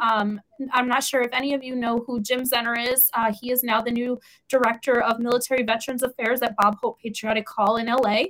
Um, 0.00 0.40
I'm 0.72 0.88
not 0.88 1.04
sure 1.04 1.22
if 1.22 1.32
any 1.32 1.54
of 1.54 1.62
you 1.62 1.74
know 1.74 1.98
who 2.06 2.20
Jim 2.20 2.42
Zenner 2.42 2.76
is. 2.92 3.10
Uh, 3.14 3.32
he 3.38 3.50
is 3.50 3.62
now 3.62 3.80
the 3.80 3.90
new 3.90 4.18
director 4.48 5.00
of 5.00 5.18
military 5.18 5.62
veterans 5.62 6.02
affairs 6.02 6.42
at 6.42 6.56
Bob 6.56 6.76
Hope 6.82 7.00
Patriotic 7.00 7.48
Hall 7.48 7.76
in 7.76 7.86
LA. 7.86 8.24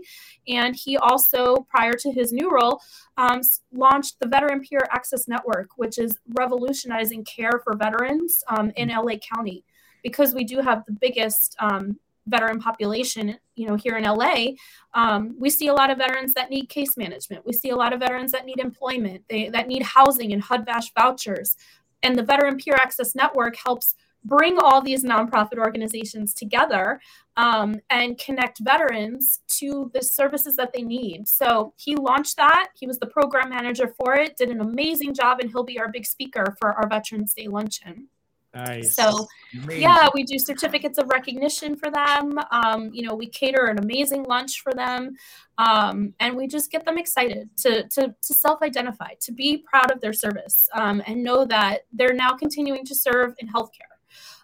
And 0.49 0.77
he 0.77 0.97
also, 0.97 1.67
prior 1.69 1.93
to 1.95 2.13
his 2.13 2.33
new 2.33 2.51
role, 2.51 2.81
um, 3.17 3.41
launched 3.73 4.21
the 4.21 4.29
Veteran 4.29 4.61
Peer 4.61 4.87
Access 4.91 5.29
Network, 5.29 5.71
which 5.77 5.99
is 5.99 6.19
revolutionizing 6.39 7.25
care 7.25 7.61
for 7.65 7.77
veterans 7.77 8.43
um, 8.49 8.71
in 8.77 8.89
LA 8.89 9.17
County. 9.17 9.65
Because 10.03 10.35
we 10.35 10.45
do 10.45 10.61
have 10.61 10.85
the 10.87 10.93
biggest 10.93 11.55
um, 11.59 11.99
veteran 12.31 12.61
population, 12.61 13.37
you 13.57 13.67
know, 13.67 13.77
here 13.77 13.97
in 13.97 14.05
LA, 14.05 14.53
um, 14.95 15.35
we 15.39 15.51
see 15.51 15.69
a 15.69 15.75
lot 15.75 15.91
of 15.91 15.99
veterans 15.99 16.33
that 16.35 16.51
need 16.51 16.69
case 16.69 16.97
management. 16.97 17.45
We 17.45 17.53
see 17.53 17.71
a 17.71 17.77
lot 17.77 17.93
of 17.93 18.01
veterans 18.01 18.33
that 18.33 18.47
need 18.47 18.59
employment, 18.59 19.25
they, 19.29 19.49
that 19.51 19.69
need 19.69 19.83
housing 19.83 20.33
and 20.33 20.43
HUD-VASH 20.43 20.93
vouchers. 20.95 21.57
And 22.03 22.17
the 22.17 22.23
Veteran 22.23 22.57
Peer 22.57 22.75
Access 22.75 23.15
Network 23.15 23.57
helps 23.57 23.95
bring 24.25 24.59
all 24.59 24.83
these 24.83 25.05
nonprofit 25.05 25.59
organizations 25.59 26.35
together 26.35 27.01
um, 27.37 27.81
and 27.89 28.19
connect 28.19 28.59
veterans 28.59 29.41
to 29.49 29.91
the 29.95 30.03
services 30.03 30.57
that 30.57 30.73
they 30.73 30.83
need. 30.83 31.27
So 31.27 31.73
he 31.77 31.97
launched 31.97 32.37
that. 32.37 32.69
He 32.75 32.87
was 32.87 32.99
the 32.99 33.07
program 33.07 33.49
manager 33.49 33.95
for 33.99 34.15
it, 34.17 34.37
did 34.37 34.51
an 34.51 34.61
amazing 34.61 35.15
job, 35.15 35.41
and 35.41 35.51
he'll 35.51 35.65
be 35.65 35.79
our 35.79 35.91
big 35.91 36.07
speaker 36.07 36.57
for 36.59 36.73
our 36.75 36.89
Veterans 36.89 37.35
Day 37.35 37.49
luncheon. 37.49 38.09
Nice. 38.55 38.97
So 38.97 39.29
Amazing. 39.55 39.83
yeah, 39.83 40.09
we 40.13 40.25
do 40.25 40.39
certificates 40.39 40.99
of 40.99 41.09
recognition 41.09 41.77
for 41.77 41.91
them. 41.91 42.39
Um, 42.51 42.91
you 42.93 43.03
know, 43.03 43.15
we 43.15 43.29
cater 43.29 43.67
an 43.67 43.79
amazing 43.79 44.25
lunch 44.25 44.61
for 44.63 44.73
them, 44.75 45.15
um, 45.59 46.15
and 46.19 46.37
we 46.37 46.49
just 46.49 46.71
get 46.71 46.85
them 46.85 46.99
excited 46.99 47.49
to 47.59 47.87
to, 47.89 48.15
to 48.23 48.35
self-identify, 48.35 49.15
to 49.21 49.33
be 49.33 49.59
proud 49.59 49.93
of 49.93 50.01
their 50.01 50.13
service, 50.13 50.69
um, 50.75 51.01
and 51.07 51.23
know 51.23 51.45
that 51.45 51.83
they're 51.93 52.15
now 52.15 52.33
continuing 52.33 52.85
to 52.87 52.95
serve 52.95 53.35
in 53.39 53.49
healthcare. 53.49 53.90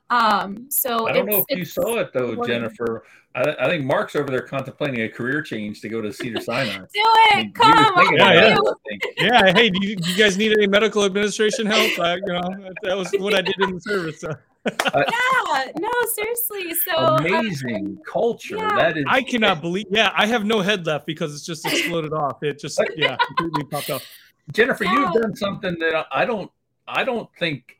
Um, 0.08 0.68
so 0.70 1.08
I 1.08 1.12
don't 1.12 1.26
know 1.26 1.44
if 1.48 1.58
you 1.58 1.64
saw 1.64 1.98
it 1.98 2.12
though, 2.12 2.30
rewarding. 2.30 2.54
Jennifer. 2.62 3.04
I, 3.34 3.54
I 3.60 3.68
think 3.68 3.84
Mark's 3.84 4.14
over 4.16 4.30
there 4.30 4.40
contemplating 4.42 5.02
a 5.02 5.08
career 5.08 5.42
change 5.42 5.80
to 5.82 5.88
go 5.88 6.00
to 6.00 6.12
Cedar 6.12 6.40
Sinai. 6.40 6.78
Do 6.94 7.00
I 7.02 7.30
mean, 7.36 7.46
it! 7.48 7.54
Come 7.54 7.72
Yeah, 8.14 8.24
on! 8.24 8.34
yeah. 8.34 8.56
you. 8.56 8.98
Yeah. 9.18 9.52
Hey, 9.52 9.68
do 9.68 9.86
you, 9.86 9.96
do 9.96 10.10
you 10.10 10.16
guys 10.16 10.38
need 10.38 10.52
any 10.52 10.66
medical 10.68 11.04
administration 11.04 11.66
help? 11.66 11.98
Uh, 11.98 12.16
you 12.24 12.32
know, 12.32 12.40
that, 12.40 12.74
that 12.82 12.96
was 12.96 13.10
what 13.18 13.34
I 13.34 13.42
did 13.42 13.56
in 13.60 13.74
the 13.74 13.80
service. 13.80 14.20
So. 14.20 14.30
Yeah, 14.66 15.70
no, 15.78 15.88
seriously. 16.14 16.74
So 16.74 16.96
um, 16.96 17.26
Amazing 17.26 17.98
culture. 18.10 18.56
yeah. 18.56 18.74
That 18.76 18.96
is. 18.96 19.04
I 19.08 19.22
cannot 19.22 19.60
believe. 19.60 19.86
Yeah, 19.90 20.12
I 20.16 20.26
have 20.26 20.44
no 20.44 20.60
head 20.60 20.86
left 20.86 21.06
because 21.06 21.34
it's 21.34 21.44
just 21.44 21.66
exploded 21.66 22.12
off. 22.12 22.42
It 22.42 22.58
just 22.58 22.80
yeah, 22.96 23.16
completely 23.16 23.64
popped 23.64 23.90
off. 23.90 24.04
Jennifer, 24.52 24.84
Yeah. 24.84 25.12
you've 25.12 25.22
done 25.22 25.36
something 25.36 25.76
that 25.80 26.06
I 26.10 26.24
don't. 26.24 26.50
I 26.88 27.04
don't 27.04 27.28
think 27.38 27.75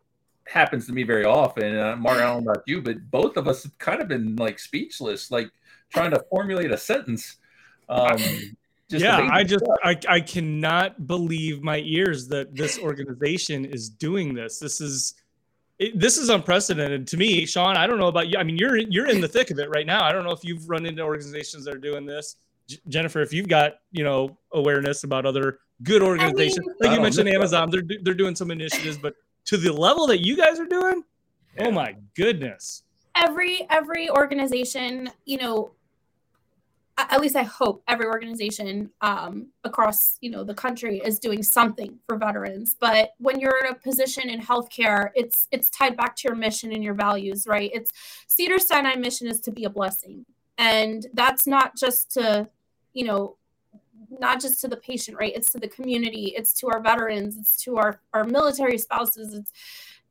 happens 0.47 0.87
to 0.87 0.93
me 0.93 1.03
very 1.03 1.25
often. 1.25 1.77
Uh, 1.77 1.97
Mark, 1.97 2.19
I 2.19 2.23
don't 2.23 2.45
know 2.45 2.53
about 2.53 2.65
you, 2.67 2.81
but 2.81 3.11
both 3.11 3.37
of 3.37 3.49
us 3.49 3.63
have 3.65 3.77
kind 3.79 4.01
of 4.01 4.09
been 4.09 4.37
like 4.37 4.59
speechless, 4.59 5.31
like 5.31 5.51
trying 5.91 6.11
to 6.13 6.23
formulate 6.31 6.71
a 6.71 6.79
sentence. 6.79 7.37
Um, 7.89 8.19
just 8.89 9.05
yeah, 9.05 9.29
I 9.33 9.43
just. 9.43 9.65
I, 9.83 9.99
I 10.09 10.21
cannot 10.21 11.07
believe 11.07 11.63
my 11.63 11.79
ears 11.79 12.29
that 12.29 12.55
this 12.55 12.79
organization 12.79 13.65
is 13.65 13.89
doing 13.89 14.33
this. 14.35 14.59
This 14.59 14.81
is 14.81 15.15
it, 15.79 15.99
this 15.99 16.17
is 16.17 16.29
unprecedented 16.29 17.07
to 17.09 17.17
me, 17.17 17.47
Sean. 17.47 17.77
I 17.77 17.87
don't 17.87 17.99
know 17.99 18.07
about 18.07 18.29
you. 18.29 18.39
I 18.39 18.45
mean, 18.45 18.57
you're 18.57 18.77
you're 18.77 19.09
in 19.09 19.21
the 19.21 19.29
thick 19.29 19.51
of 19.51 19.59
it 19.59 19.69
right 19.71 19.87
now. 19.87 20.05
I 20.05 20.13
don't 20.13 20.25
know 20.25 20.31
if 20.31 20.45
you've 20.45 20.69
run 20.69 20.87
into 20.87 21.03
organizations 21.03 21.65
that 21.65 21.75
are 21.75 21.79
doing 21.79 22.07
this. 22.07 22.37
J- 22.69 22.79
Jennifer, 22.89 23.21
if 23.21 23.33
you've 23.33 23.49
got 23.49 23.75
you 23.91 24.05
know 24.05 24.39
awareness 24.53 25.03
about 25.05 25.27
other 25.27 25.59
good 25.83 26.03
organizations, 26.03 26.67
mean- 26.67 26.77
like 26.81 26.97
you 26.97 27.03
mentioned. 27.03 27.29
Amazon, 27.29 27.71
they're 27.71 27.83
they're 28.03 28.15
doing 28.15 28.37
some 28.37 28.51
initiatives, 28.51 28.97
but 28.97 29.15
to 29.47 29.57
the 29.57 29.73
level 29.73 30.07
that 30.09 30.25
you 30.25 30.37
guys 30.37 30.59
are 30.61 30.67
doing, 30.67 31.03
oh 31.61 31.71
my 31.71 31.97
goodness. 32.15 32.83
every 33.17 33.67
every 33.71 34.11
organization 34.11 35.09
you 35.25 35.39
know 35.39 35.73
at 36.99 37.21
least 37.21 37.37
i 37.37 37.43
hope 37.43 37.83
every 37.89 38.07
organization 38.07 38.91
um, 39.03 39.49
across 39.65 40.19
you 40.21 40.31
know 40.31 40.45
the 40.45 40.55
country 40.55 41.01
is 41.05 41.19
doing 41.19 41.43
something 41.43 41.99
for 42.07 42.17
veterans. 42.17 42.77
But 42.79 43.11
when 43.19 43.39
you're 43.41 43.59
in 43.65 43.73
a 43.73 43.75
position 43.75 44.29
in 44.31 44.41
healthcare 44.41 45.11
it's 45.15 45.49
it's 45.51 45.69
tied 45.71 45.97
back 45.97 46.17
to 46.17 46.29
your 46.29 46.37
mission 46.37 46.73
and 46.73 46.83
your 46.83 46.95
values 46.95 47.47
right? 47.47 47.71
It's 47.73 47.91
cedar 48.27 48.59
sinai 48.59 48.95
mission 48.97 49.27
is 49.29 49.41
to 49.43 49.53
be 49.53 49.65
a 49.65 49.71
blessing. 49.71 50.25
And 50.59 51.07
that's 51.13 51.47
not 51.47 51.77
just 51.77 52.11
to 52.13 52.49
you 52.95 53.05
know 53.05 53.37
not 54.21 54.41
just 54.41 54.61
to 54.61 54.69
the 54.69 54.77
patient 54.77 55.17
right? 55.19 55.33
It's 55.35 55.51
to 55.53 55.59
the 55.59 55.69
community 55.69 56.35
it's 56.37 56.53
to 56.55 56.69
our 56.69 56.81
veterans 56.81 57.37
it's 57.37 57.57
to 57.65 57.77
our 57.77 58.01
our 58.13 58.25
military 58.25 58.79
spouses 58.79 59.35
it's 59.35 59.53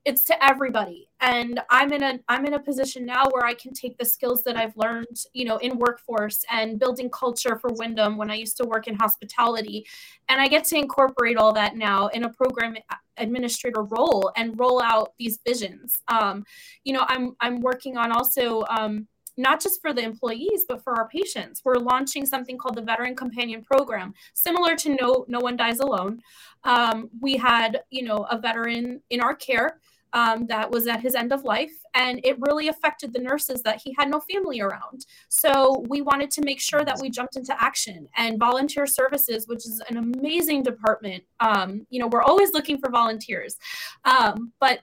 it's 0.05 0.23
to 0.23 0.45
everybody. 0.45 1.09
And 1.19 1.59
i'm 1.71 1.91
in 1.91 2.03
a 2.03 2.19
i'm 2.27 2.45
in 2.45 2.53
a 2.53 2.59
position 2.59 3.05
now 3.05 3.25
where 3.31 3.43
i 3.43 3.55
can 3.55 3.73
take 3.73 3.97
the 3.97 4.05
skills 4.05 4.43
that 4.43 4.55
i've 4.55 4.77
learned 4.77 5.17
you 5.33 5.45
know 5.45 5.57
in 5.57 5.79
workforce 5.79 6.45
and 6.51 6.77
building 6.77 7.09
culture 7.09 7.57
for 7.57 7.71
wyndham 7.73 8.15
when 8.15 8.29
i 8.29 8.35
used 8.35 8.57
to 8.57 8.65
work 8.65 8.87
in 8.87 8.95
hospitality. 8.95 9.85
And 10.29 10.39
i 10.39 10.47
get 10.47 10.65
to 10.65 10.77
incorporate 10.77 11.37
all 11.37 11.53
that 11.53 11.75
now 11.75 12.07
in 12.07 12.25
a 12.25 12.29
program 12.29 12.75
administrator 13.17 13.81
role 13.83 14.31
and 14.35 14.59
roll 14.59 14.81
out 14.81 15.13
these 15.17 15.39
visions. 15.45 15.95
Um, 16.07 16.45
you 16.83 16.93
know 16.93 17.05
i'm 17.07 17.35
i'm 17.39 17.61
working 17.61 17.97
on 17.97 18.11
also 18.11 18.63
um, 18.69 19.07
not 19.37 19.61
just 19.61 19.81
for 19.81 19.93
the 19.93 20.03
employees 20.03 20.65
but 20.67 20.83
for 20.83 20.95
our 20.95 21.07
patients. 21.07 21.61
We're 21.63 21.75
launching 21.75 22.25
something 22.25 22.57
called 22.57 22.75
the 22.75 22.81
veteran 22.81 23.15
companion 23.15 23.63
program 23.63 24.13
similar 24.33 24.75
to 24.77 24.95
no 24.99 25.25
no 25.27 25.39
one 25.39 25.57
dies 25.57 25.79
alone. 25.79 26.21
Um, 26.63 27.09
we 27.19 27.37
had 27.37 27.83
you 27.89 28.03
know 28.03 28.25
a 28.29 28.37
veteran 28.37 29.01
in 29.09 29.21
our 29.21 29.35
care 29.35 29.79
um, 30.13 30.47
that 30.47 30.71
was 30.71 30.87
at 30.87 31.01
his 31.01 31.13
end 31.13 31.33
of 31.33 31.43
life 31.43 31.73
and 31.93 32.21
it 32.23 32.37
really 32.39 32.69
affected 32.69 33.11
the 33.11 33.19
nurses 33.19 33.61
that 33.63 33.81
he 33.83 33.93
had 33.97 34.09
no 34.09 34.21
family 34.21 34.61
around. 34.61 35.05
So 35.27 35.83
we 35.89 36.01
wanted 36.01 36.31
to 36.31 36.41
make 36.41 36.61
sure 36.61 36.85
that 36.85 36.99
we 37.01 37.09
jumped 37.09 37.35
into 37.35 37.61
action 37.61 38.07
and 38.15 38.39
volunteer 38.39 38.87
services 38.87 39.47
which 39.47 39.65
is 39.65 39.81
an 39.89 39.97
amazing 39.97 40.63
department 40.63 41.23
um, 41.39 41.85
you 41.89 41.99
know 41.99 42.07
we're 42.07 42.23
always 42.23 42.53
looking 42.53 42.77
for 42.77 42.89
volunteers. 42.89 43.57
Um, 44.05 44.53
but 44.59 44.79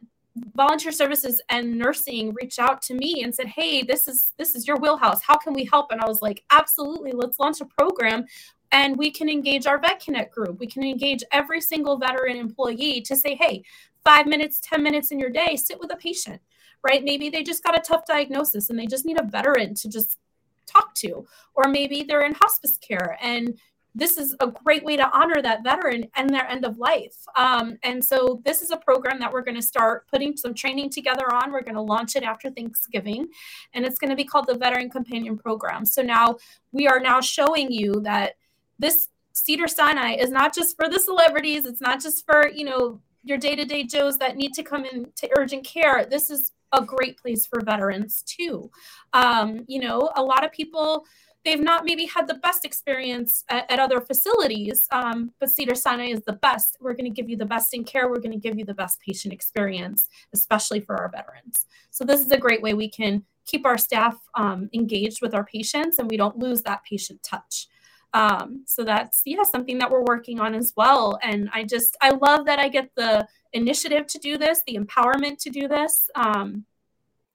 volunteer 0.54 0.92
services 0.92 1.40
and 1.50 1.78
nursing 1.78 2.32
reached 2.40 2.58
out 2.58 2.80
to 2.80 2.94
me 2.94 3.22
and 3.22 3.34
said 3.34 3.46
hey 3.46 3.82
this 3.82 4.08
is 4.08 4.32
this 4.38 4.54
is 4.54 4.66
your 4.66 4.78
wheelhouse. 4.78 5.22
How 5.22 5.36
can 5.36 5.52
we 5.52 5.64
help? 5.64 5.92
And 5.92 6.00
i 6.00 6.06
was 6.06 6.22
like 6.22 6.42
absolutely. 6.50 7.12
Let's 7.12 7.38
launch 7.38 7.60
a 7.60 7.66
program 7.66 8.24
and 8.70 8.96
we 8.96 9.10
can 9.10 9.28
engage 9.28 9.66
our 9.66 9.78
vet 9.78 10.00
connect 10.00 10.34
group. 10.34 10.58
We 10.58 10.66
can 10.66 10.82
engage 10.82 11.22
every 11.32 11.60
single 11.60 11.98
veteran 11.98 12.36
employee 12.36 13.02
to 13.02 13.16
say 13.16 13.34
hey 13.34 13.64
five 14.04 14.26
minutes 14.26 14.60
ten 14.60 14.82
minutes 14.82 15.10
in 15.10 15.18
your 15.18 15.30
day 15.30 15.56
sit 15.56 15.78
with 15.78 15.92
a 15.92 15.96
patient 15.96 16.40
right? 16.84 17.04
Maybe 17.04 17.30
they 17.30 17.42
just 17.42 17.62
got 17.62 17.78
a 17.78 17.80
tough 17.80 18.04
diagnosis 18.06 18.70
and 18.70 18.78
they 18.78 18.86
just 18.86 19.04
need 19.04 19.20
a 19.20 19.24
veteran 19.24 19.74
to 19.76 19.88
just 19.88 20.18
talk 20.66 20.94
to 20.94 21.26
or 21.54 21.68
maybe 21.68 22.02
they're 22.02 22.24
in 22.24 22.34
hospice 22.34 22.78
care 22.78 23.18
and 23.20 23.58
this 23.94 24.16
is 24.16 24.34
a 24.40 24.46
great 24.46 24.84
way 24.84 24.96
to 24.96 25.10
honor 25.16 25.42
that 25.42 25.62
veteran 25.62 26.06
and 26.16 26.30
their 26.30 26.48
end 26.48 26.64
of 26.64 26.78
life. 26.78 27.14
Um, 27.36 27.76
and 27.82 28.02
so 28.02 28.40
this 28.44 28.62
is 28.62 28.70
a 28.70 28.76
program 28.76 29.18
that 29.20 29.32
we're 29.32 29.42
going 29.42 29.56
to 29.56 29.62
start 29.62 30.08
putting 30.08 30.36
some 30.36 30.54
training 30.54 30.90
together 30.90 31.32
on. 31.34 31.52
We're 31.52 31.62
going 31.62 31.74
to 31.74 31.82
launch 31.82 32.16
it 32.16 32.22
after 32.22 32.50
Thanksgiving, 32.50 33.28
and 33.74 33.84
it's 33.84 33.98
going 33.98 34.10
to 34.10 34.16
be 34.16 34.24
called 34.24 34.46
the 34.46 34.56
Veteran 34.56 34.88
Companion 34.88 35.36
Program. 35.36 35.84
So 35.84 36.02
now 36.02 36.36
we 36.72 36.88
are 36.88 37.00
now 37.00 37.20
showing 37.20 37.70
you 37.70 38.00
that 38.02 38.34
this 38.78 39.08
Cedar 39.32 39.68
Sinai 39.68 40.14
is 40.14 40.30
not 40.30 40.54
just 40.54 40.76
for 40.76 40.88
the 40.88 41.00
celebrities. 41.00 41.64
It's 41.64 41.80
not 41.80 42.02
just 42.02 42.24
for 42.24 42.48
you 42.48 42.64
know 42.64 43.00
your 43.24 43.38
day-to-day 43.38 43.84
Joes 43.84 44.18
that 44.18 44.36
need 44.36 44.52
to 44.54 44.62
come 44.62 44.84
in 44.84 45.06
to 45.16 45.28
urgent 45.36 45.64
care. 45.64 46.04
This 46.04 46.28
is 46.30 46.52
a 46.72 46.82
great 46.84 47.18
place 47.18 47.46
for 47.46 47.60
veterans 47.60 48.22
too. 48.22 48.70
Um, 49.12 49.64
you 49.68 49.80
know, 49.80 50.10
a 50.16 50.22
lot 50.22 50.44
of 50.44 50.50
people 50.52 51.04
they've 51.44 51.60
not 51.60 51.84
maybe 51.84 52.06
had 52.06 52.26
the 52.26 52.34
best 52.34 52.64
experience 52.64 53.44
at, 53.48 53.70
at 53.70 53.78
other 53.78 54.00
facilities, 54.00 54.86
um, 54.90 55.32
but 55.40 55.50
Cedar 55.50 55.74
Sinai 55.74 56.06
is 56.06 56.22
the 56.22 56.34
best. 56.34 56.76
We're 56.80 56.94
going 56.94 57.12
to 57.12 57.14
give 57.22 57.28
you 57.28 57.36
the 57.36 57.46
best 57.46 57.74
in 57.74 57.84
care. 57.84 58.08
We're 58.08 58.20
going 58.20 58.32
to 58.32 58.38
give 58.38 58.58
you 58.58 58.64
the 58.64 58.74
best 58.74 59.00
patient 59.00 59.32
experience, 59.32 60.08
especially 60.32 60.80
for 60.80 60.96
our 60.96 61.08
veterans. 61.08 61.66
So 61.90 62.04
this 62.04 62.20
is 62.20 62.30
a 62.30 62.38
great 62.38 62.62
way 62.62 62.74
we 62.74 62.88
can 62.88 63.24
keep 63.44 63.66
our 63.66 63.78
staff 63.78 64.16
um, 64.34 64.70
engaged 64.72 65.20
with 65.20 65.34
our 65.34 65.44
patients, 65.44 65.98
and 65.98 66.10
we 66.10 66.16
don't 66.16 66.38
lose 66.38 66.62
that 66.62 66.84
patient 66.84 67.22
touch. 67.22 67.68
Um, 68.14 68.64
so 68.66 68.84
that's 68.84 69.22
yeah 69.24 69.42
something 69.42 69.78
that 69.78 69.90
we're 69.90 70.04
working 70.04 70.38
on 70.38 70.54
as 70.54 70.74
well. 70.76 71.18
And 71.22 71.48
I 71.52 71.64
just 71.64 71.96
I 72.02 72.10
love 72.10 72.46
that 72.46 72.58
I 72.58 72.68
get 72.68 72.90
the 72.94 73.26
initiative 73.52 74.06
to 74.08 74.18
do 74.18 74.36
this, 74.38 74.62
the 74.66 74.76
empowerment 74.76 75.38
to 75.38 75.50
do 75.50 75.66
this. 75.66 76.10
Um, 76.14 76.64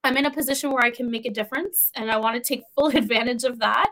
I'm 0.04 0.16
in 0.16 0.26
a 0.26 0.32
position 0.32 0.72
where 0.72 0.84
I 0.84 0.92
can 0.92 1.12
make 1.12 1.26
a 1.26 1.30
difference, 1.32 1.92
and 1.96 2.10
I 2.10 2.18
want 2.18 2.36
to 2.36 2.42
take 2.42 2.64
full 2.76 2.88
advantage 2.96 3.44
of 3.44 3.60
that 3.60 3.90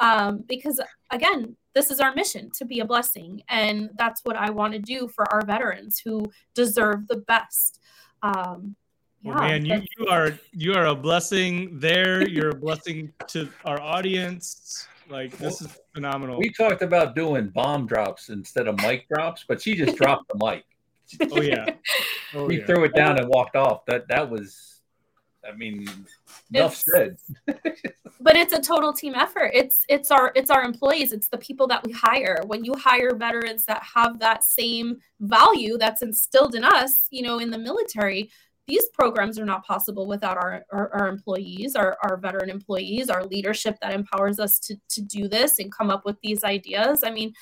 um, 0.00 0.44
because, 0.48 0.80
again, 1.10 1.56
this 1.74 1.90
is 1.90 2.00
our 2.00 2.14
mission 2.14 2.50
to 2.56 2.64
be 2.64 2.80
a 2.80 2.84
blessing, 2.84 3.42
and 3.48 3.90
that's 3.98 4.22
what 4.24 4.36
I 4.36 4.50
want 4.50 4.72
to 4.72 4.78
do 4.78 5.08
for 5.08 5.30
our 5.32 5.44
veterans 5.44 6.00
who 6.04 6.24
deserve 6.54 7.06
the 7.08 7.18
best. 7.18 7.80
Um, 8.22 8.74
Well, 9.22 9.34
yeah, 9.34 9.48
man, 9.48 9.66
you, 9.66 9.82
you 9.98 10.06
are 10.08 10.38
you 10.52 10.74
are 10.74 10.86
a 10.86 10.94
blessing 10.94 11.78
there. 11.78 12.26
You're 12.26 12.50
a 12.50 12.54
blessing 12.54 13.12
to 13.28 13.48
our 13.64 13.80
audience. 13.80 14.86
Like 15.10 15.36
this 15.38 15.60
is 15.60 15.76
phenomenal. 15.94 16.38
We 16.38 16.50
talked 16.50 16.82
about 16.82 17.14
doing 17.14 17.48
bomb 17.48 17.86
drops 17.86 18.28
instead 18.28 18.68
of 18.68 18.76
mic 18.82 19.08
drops, 19.08 19.44
but 19.48 19.60
she 19.60 19.74
just 19.74 19.96
dropped 19.96 20.28
the 20.28 20.38
mic. 20.44 20.64
Oh 21.32 21.40
yeah. 21.40 21.66
Oh, 22.34 22.48
She 22.50 22.58
yeah. 22.58 22.66
threw 22.66 22.84
it 22.84 22.94
down 22.94 23.18
and 23.18 23.28
walked 23.28 23.56
off. 23.56 23.86
That 23.86 24.06
that 24.08 24.28
was, 24.28 24.77
I 25.48 25.56
mean, 25.56 25.88
enough 26.52 26.84
It's- 26.84 26.84
said. 26.92 27.16
but 28.20 28.36
it's 28.36 28.52
a 28.52 28.60
total 28.60 28.92
team 28.92 29.14
effort. 29.14 29.50
It's 29.54 29.84
it's 29.88 30.10
our 30.10 30.32
it's 30.34 30.50
our 30.50 30.62
employees. 30.62 31.12
It's 31.12 31.28
the 31.28 31.38
people 31.38 31.66
that 31.68 31.84
we 31.86 31.92
hire. 31.92 32.42
When 32.46 32.64
you 32.64 32.74
hire 32.74 33.14
veterans 33.14 33.64
that 33.66 33.82
have 33.94 34.18
that 34.18 34.44
same 34.44 34.98
value 35.20 35.78
that's 35.78 36.02
instilled 36.02 36.54
in 36.54 36.64
us 36.64 37.06
you 37.10 37.22
know 37.22 37.38
in 37.38 37.50
the 37.50 37.58
military 37.58 38.30
these 38.66 38.86
programs 38.90 39.38
are 39.38 39.44
not 39.44 39.64
possible 39.66 40.06
without 40.06 40.36
our 40.36 40.64
our, 40.72 40.92
our 40.94 41.08
employees 41.08 41.74
our, 41.74 41.96
our 42.02 42.16
veteran 42.16 42.50
employees 42.50 43.10
our 43.10 43.24
leadership 43.24 43.76
that 43.80 43.92
empowers 43.92 44.38
us 44.38 44.58
to 44.60 44.76
to 44.88 45.00
do 45.02 45.26
this 45.28 45.58
and 45.58 45.72
come 45.72 45.90
up 45.90 46.04
with 46.04 46.16
these 46.22 46.44
ideas. 46.44 47.02
I 47.04 47.10
mean 47.10 47.32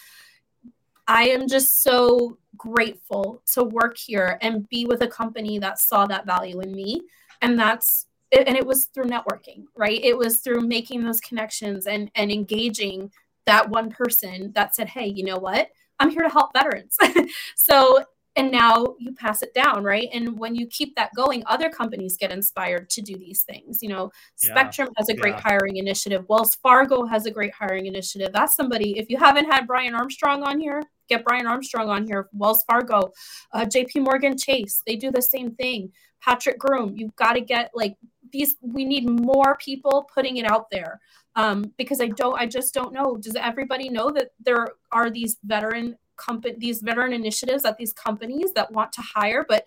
i 1.08 1.24
am 1.28 1.46
just 1.46 1.82
so 1.82 2.36
grateful 2.56 3.42
to 3.54 3.62
work 3.62 3.96
here 3.96 4.38
and 4.40 4.68
be 4.68 4.86
with 4.86 5.02
a 5.02 5.06
company 5.06 5.58
that 5.58 5.80
saw 5.80 6.04
that 6.06 6.26
value 6.26 6.60
in 6.60 6.72
me 6.72 7.00
and 7.42 7.58
that's 7.58 8.06
and 8.32 8.56
it 8.56 8.66
was 8.66 8.86
through 8.86 9.04
networking 9.06 9.64
right? 9.76 10.00
It 10.02 10.16
was 10.16 10.38
through 10.38 10.62
making 10.62 11.04
those 11.04 11.20
connections 11.20 11.86
and 11.86 12.10
and 12.14 12.30
engaging 12.32 13.10
that 13.46 13.68
one 13.68 13.90
person 13.90 14.52
that 14.54 14.74
said 14.74 14.88
hey 14.88 15.06
you 15.06 15.24
know 15.24 15.38
what? 15.38 15.70
I'm 16.00 16.10
here 16.10 16.22
to 16.22 16.28
help 16.28 16.52
veterans. 16.52 16.96
So 17.56 18.04
and 18.38 18.52
now 18.52 18.96
you 18.98 19.14
pass 19.14 19.42
it 19.42 19.54
down 19.54 19.82
right? 19.84 20.08
And 20.12 20.38
when 20.38 20.54
you 20.54 20.66
keep 20.66 20.94
that 20.96 21.10
going 21.16 21.42
other 21.46 21.70
companies 21.70 22.16
get 22.18 22.30
inspired 22.32 22.90
to 22.90 23.00
do 23.02 23.16
these 23.16 23.42
things 23.44 23.82
you 23.82 23.88
know? 23.88 24.10
Yeah. 24.42 24.50
spectrum 24.52 24.88
has 24.96 25.08
a 25.08 25.14
great 25.14 25.34
Yeah. 25.36 25.40
hiring 25.42 25.76
initiative. 25.76 26.28
Wells 26.28 26.54
fargo 26.56 27.06
has 27.06 27.26
a 27.26 27.30
great 27.30 27.54
hiring 27.54 27.86
initiative. 27.86 28.30
That's 28.32 28.54
somebody 28.56 28.98
if 28.98 29.08
you 29.08 29.16
haven't 29.18 29.46
had 29.50 29.66
brian 29.66 29.94
armstrong 29.94 30.42
on 30.42 30.58
here 30.60 30.82
get 31.08 31.24
brian 31.24 31.46
armstrong 31.46 31.88
on 31.88 32.06
here 32.06 32.28
wells 32.32 32.64
fargo 32.68 33.10
uh, 33.52 33.64
jp 33.64 34.02
morgan 34.02 34.36
chase 34.36 34.82
they 34.86 34.96
do 34.96 35.10
the 35.10 35.22
same 35.22 35.54
thing. 35.54 35.92
Patrick 36.22 36.58
groom 36.58 36.94
you've 36.96 37.14
got 37.16 37.34
to 37.34 37.40
get 37.40 37.70
like 37.74 37.96
these 38.32 38.56
we 38.60 38.84
need 38.84 39.08
more 39.08 39.56
people 39.56 40.08
putting 40.12 40.38
it 40.38 40.50
out 40.50 40.66
there. 40.70 41.00
Um, 41.36 41.72
because 41.76 42.00
i 42.00 42.08
don't 42.08 42.40
i 42.40 42.46
just 42.46 42.74
don't 42.74 42.92
know. 42.92 43.16
Does 43.16 43.36
everybody 43.36 43.88
know 43.88 44.10
that 44.10 44.30
there 44.40 44.68
are 44.92 45.10
these 45.10 45.36
veteran 45.44 45.96
company 46.16 46.56
these 46.58 46.80
veteran 46.80 47.12
initiatives 47.12 47.64
at 47.64 47.76
these 47.76 47.92
companies 47.92 48.52
that 48.54 48.72
want 48.72 48.92
to 48.92 49.02
hire? 49.02 49.44
But 49.48 49.66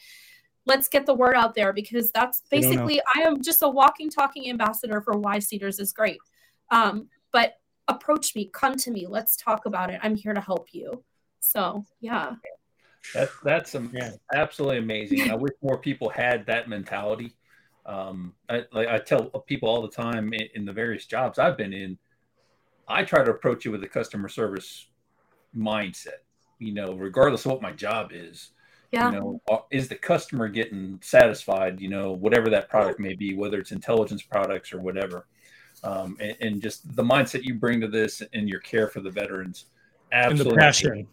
let's 0.65 0.87
get 0.87 1.05
the 1.05 1.13
word 1.13 1.35
out 1.35 1.55
there 1.55 1.71
because 1.73 2.11
that's 2.11 2.41
They 2.51 2.59
don't 2.59 2.75
know. 2.75 2.85
basically 2.85 3.01
i 3.15 3.21
am 3.21 3.41
just 3.41 3.63
a 3.63 3.69
walking 3.69 4.09
talking 4.09 4.49
ambassador 4.49 5.01
for 5.01 5.13
why 5.13 5.39
cedars 5.39 5.79
is 5.79 5.93
great. 5.93 6.19
Um, 6.71 7.09
but 7.31 7.53
approach 7.87 8.35
me 8.35 8.49
come 8.53 8.75
to 8.75 8.91
me 8.91 9.07
let's 9.07 9.35
talk 9.35 9.65
about 9.65 9.91
it. 9.91 9.99
I'm 10.03 10.15
here 10.15 10.33
to 10.33 10.41
help 10.41 10.67
you 10.73 11.03
so 11.51 11.83
yeah 12.01 12.35
That's 13.13 13.31
that's 13.43 13.75
am- 13.75 13.91
Yeah. 13.93 14.11
absolutely 14.33 14.79
amazing. 14.79 15.31
I 15.31 15.35
wish 15.35 15.53
more 15.61 15.77
people 15.77 16.09
had 16.09 16.45
that 16.47 16.67
mentality. 16.69 17.33
Um, 17.85 18.33
I, 18.49 18.65
like 18.71 18.87
I 18.87 18.99
tell 18.99 19.29
people 19.47 19.69
all 19.69 19.81
the 19.81 19.87
time 19.87 20.33
in, 20.33 20.47
in 20.53 20.65
the 20.65 20.73
various 20.73 21.05
jobs 21.05 21.39
I've 21.39 21.57
been 21.57 21.73
in, 21.73 21.97
I 22.87 23.03
try 23.03 23.23
to 23.23 23.31
approach 23.31 23.65
it 23.65 23.69
with 23.69 23.83
a 23.83 23.87
customer 23.87 24.29
service 24.29 24.87
mindset. 25.55 26.21
You 26.59 26.73
know, 26.73 26.93
regardless 26.93 27.45
of 27.45 27.53
what 27.53 27.61
my 27.61 27.71
job 27.71 28.11
is, 28.13 28.51
yeah 28.91 29.09
you 29.09 29.15
know, 29.15 29.41
uh, 29.49 29.59
is 29.71 29.87
the 29.87 29.95
customer 29.95 30.47
getting 30.49 30.99
satisfied? 31.01 31.79
You 31.79 31.89
know, 31.89 32.11
whatever 32.11 32.49
that 32.49 32.69
product 32.69 32.99
may 32.99 33.15
be, 33.15 33.33
whether 33.33 33.59
it's 33.59 33.71
intelligence 33.71 34.21
products 34.21 34.73
or 34.73 34.79
whatever, 34.81 35.25
um, 35.83 36.17
and, 36.19 36.35
and 36.41 36.61
just 36.61 36.95
the 36.95 37.03
mindset 37.03 37.43
you 37.43 37.53
bring 37.55 37.79
to 37.81 37.87
this 37.87 38.21
and 38.33 38.49
your 38.49 38.59
care 38.59 38.87
for 38.87 38.99
the 38.99 39.09
veterans. 39.09 39.65
And 40.11 40.33
Absolutely, 40.33 40.51
the 40.51 40.59
passion. 40.59 41.07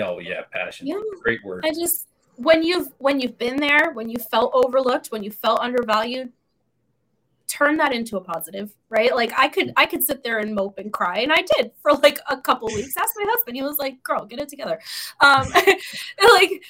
Oh, 0.00 0.18
yeah, 0.18 0.42
passion. 0.52 0.86
Yeah. 0.86 1.00
Great 1.22 1.44
word. 1.44 1.64
I 1.66 1.70
just 1.70 2.08
when 2.36 2.62
you've 2.62 2.88
when 2.98 3.20
you've 3.20 3.38
been 3.38 3.56
there, 3.56 3.92
when 3.92 4.08
you 4.08 4.18
felt 4.18 4.52
overlooked, 4.54 5.08
when 5.08 5.22
you 5.22 5.30
felt 5.30 5.60
undervalued, 5.60 6.32
turn 7.52 7.76
that 7.76 7.92
into 7.92 8.16
a 8.16 8.20
positive, 8.20 8.74
right? 8.88 9.14
Like 9.14 9.38
I 9.38 9.48
could 9.48 9.72
I 9.76 9.84
could 9.84 10.02
sit 10.02 10.24
there 10.24 10.38
and 10.38 10.54
mope 10.54 10.78
and 10.78 10.92
cry, 10.92 11.18
and 11.18 11.32
I 11.32 11.44
did 11.56 11.72
for 11.82 11.92
like 11.92 12.18
a 12.28 12.36
couple 12.40 12.68
weeks. 12.68 12.96
Ask 12.96 13.14
my 13.16 13.26
husband; 13.28 13.56
he 13.56 13.62
was 13.62 13.78
like, 13.78 14.02
"Girl, 14.02 14.24
get 14.24 14.40
it 14.40 14.48
together." 14.48 14.80
Um, 15.20 15.46
like 16.32 16.62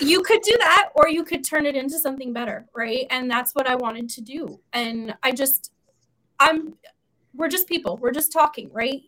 you 0.00 0.22
could 0.22 0.40
do 0.42 0.56
that, 0.58 0.90
or 0.94 1.08
you 1.08 1.24
could 1.24 1.44
turn 1.44 1.66
it 1.66 1.76
into 1.76 1.98
something 1.98 2.32
better, 2.32 2.66
right? 2.74 3.06
And 3.10 3.30
that's 3.30 3.54
what 3.54 3.66
I 3.66 3.74
wanted 3.74 4.08
to 4.10 4.20
do. 4.20 4.60
And 4.72 5.14
I 5.22 5.32
just, 5.32 5.72
I'm, 6.40 6.74
we're 7.34 7.48
just 7.48 7.68
people. 7.68 7.98
We're 7.98 8.12
just 8.12 8.32
talking, 8.32 8.70
right? 8.72 9.02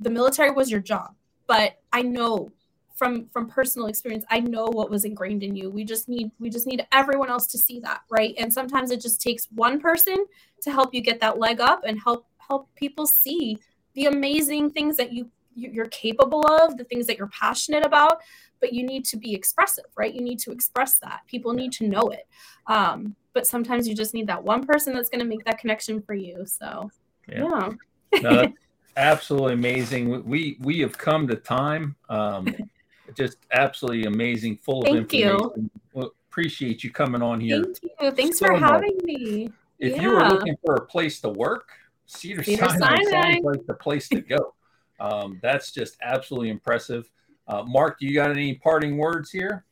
The 0.00 0.10
military 0.10 0.50
was 0.50 0.70
your 0.70 0.80
job, 0.80 1.14
but 1.46 1.80
I 1.92 2.02
know 2.02 2.52
from 2.94 3.26
from 3.32 3.48
personal 3.48 3.88
experience 3.88 4.24
i 4.30 4.38
know 4.38 4.66
what 4.66 4.90
was 4.90 5.04
ingrained 5.04 5.42
in 5.42 5.54
you. 5.56 5.68
We 5.68 5.84
just 5.84 6.08
need 6.08 6.30
we 6.38 6.48
just 6.48 6.66
need 6.66 6.86
everyone 6.92 7.28
else 7.28 7.46
to 7.48 7.58
see 7.58 7.80
that 7.80 8.02
right? 8.10 8.34
And 8.38 8.52
sometimes 8.52 8.90
it 8.90 9.00
just 9.00 9.20
takes 9.20 9.46
one 9.46 9.80
person 9.80 10.24
to 10.62 10.70
help 10.70 10.94
you 10.94 11.00
get 11.00 11.20
that 11.20 11.38
leg 11.38 11.60
up 11.60 11.82
and 11.84 11.98
help 12.00 12.26
help 12.38 12.68
people 12.76 13.06
see 13.06 13.58
the 13.94 14.06
amazing 14.06 14.70
things 14.70 14.96
that 14.96 15.12
you 15.12 15.30
you- 15.56 15.70
you're 15.70 15.86
capable 15.86 16.44
of 16.46 16.76
the 16.76 16.84
things 16.84 17.06
that 17.06 17.16
you're 17.18 17.28
passionate 17.28 17.84
about 17.84 18.20
but 18.60 18.72
you 18.72 18.84
need 18.84 19.04
to 19.04 19.16
be 19.16 19.34
expressive 19.34 19.84
right? 19.96 20.14
You 20.14 20.22
need 20.22 20.38
to 20.40 20.52
express 20.52 20.98
that. 21.00 21.20
People 21.26 21.52
need 21.52 21.72
to 21.72 21.88
know 21.88 22.08
it. 22.10 22.26
Um, 22.66 23.14
but 23.32 23.46
sometimes 23.46 23.86
you 23.88 23.94
just 23.94 24.14
need 24.14 24.28
that 24.28 24.42
one 24.42 24.64
person 24.64 24.94
that's 24.94 25.08
going 25.08 25.20
to 25.20 25.26
make 25.26 25.44
that 25.44 25.58
connection 25.58 26.00
for 26.00 26.14
you 26.14 26.46
so. 26.46 26.90
Yeah. 27.28 27.70
yeah, 28.12 28.20
no, 28.22 28.54
absolutely 28.96 29.54
amazing. 29.54 30.24
We 30.24 30.56
we 30.60 30.80
have 30.80 30.96
come 30.96 31.26
to 31.28 31.36
time. 31.36 31.96
Um, 32.08 32.54
just 33.14 33.38
absolutely 33.52 34.04
amazing, 34.04 34.58
full 34.58 34.82
of 34.82 34.88
Thank 34.88 35.12
you. 35.12 35.52
Well, 35.92 36.12
appreciate 36.30 36.82
you 36.82 36.90
coming 36.90 37.22
on 37.22 37.40
here. 37.40 37.62
thank 37.62 37.78
you 38.00 38.10
thanks 38.10 38.38
so 38.38 38.46
for 38.46 38.56
much. 38.56 38.70
having 38.70 38.98
me 39.04 39.50
If 39.78 40.00
you 40.00 40.10
were 40.10 40.26
looking 40.28 40.56
for 40.64 40.74
a 40.74 40.84
place 40.86 41.20
to 41.20 41.28
work, 41.28 41.68
Cedar, 42.06 42.42
Cedar 42.42 42.68
Sinai 42.70 42.96
sounds 43.04 43.44
like 43.44 43.66
the 43.66 43.74
place 43.74 44.08
to 44.08 44.20
go. 44.20 44.54
Um, 45.00 45.38
that's 45.42 45.70
just 45.70 45.96
absolutely 46.02 46.50
impressive. 46.50 47.08
Uh, 47.46 47.62
Mark, 47.62 47.98
do 47.98 48.06
you 48.06 48.14
got 48.14 48.30
any 48.30 48.54
parting 48.54 48.96
words 48.96 49.30
here? 49.30 49.64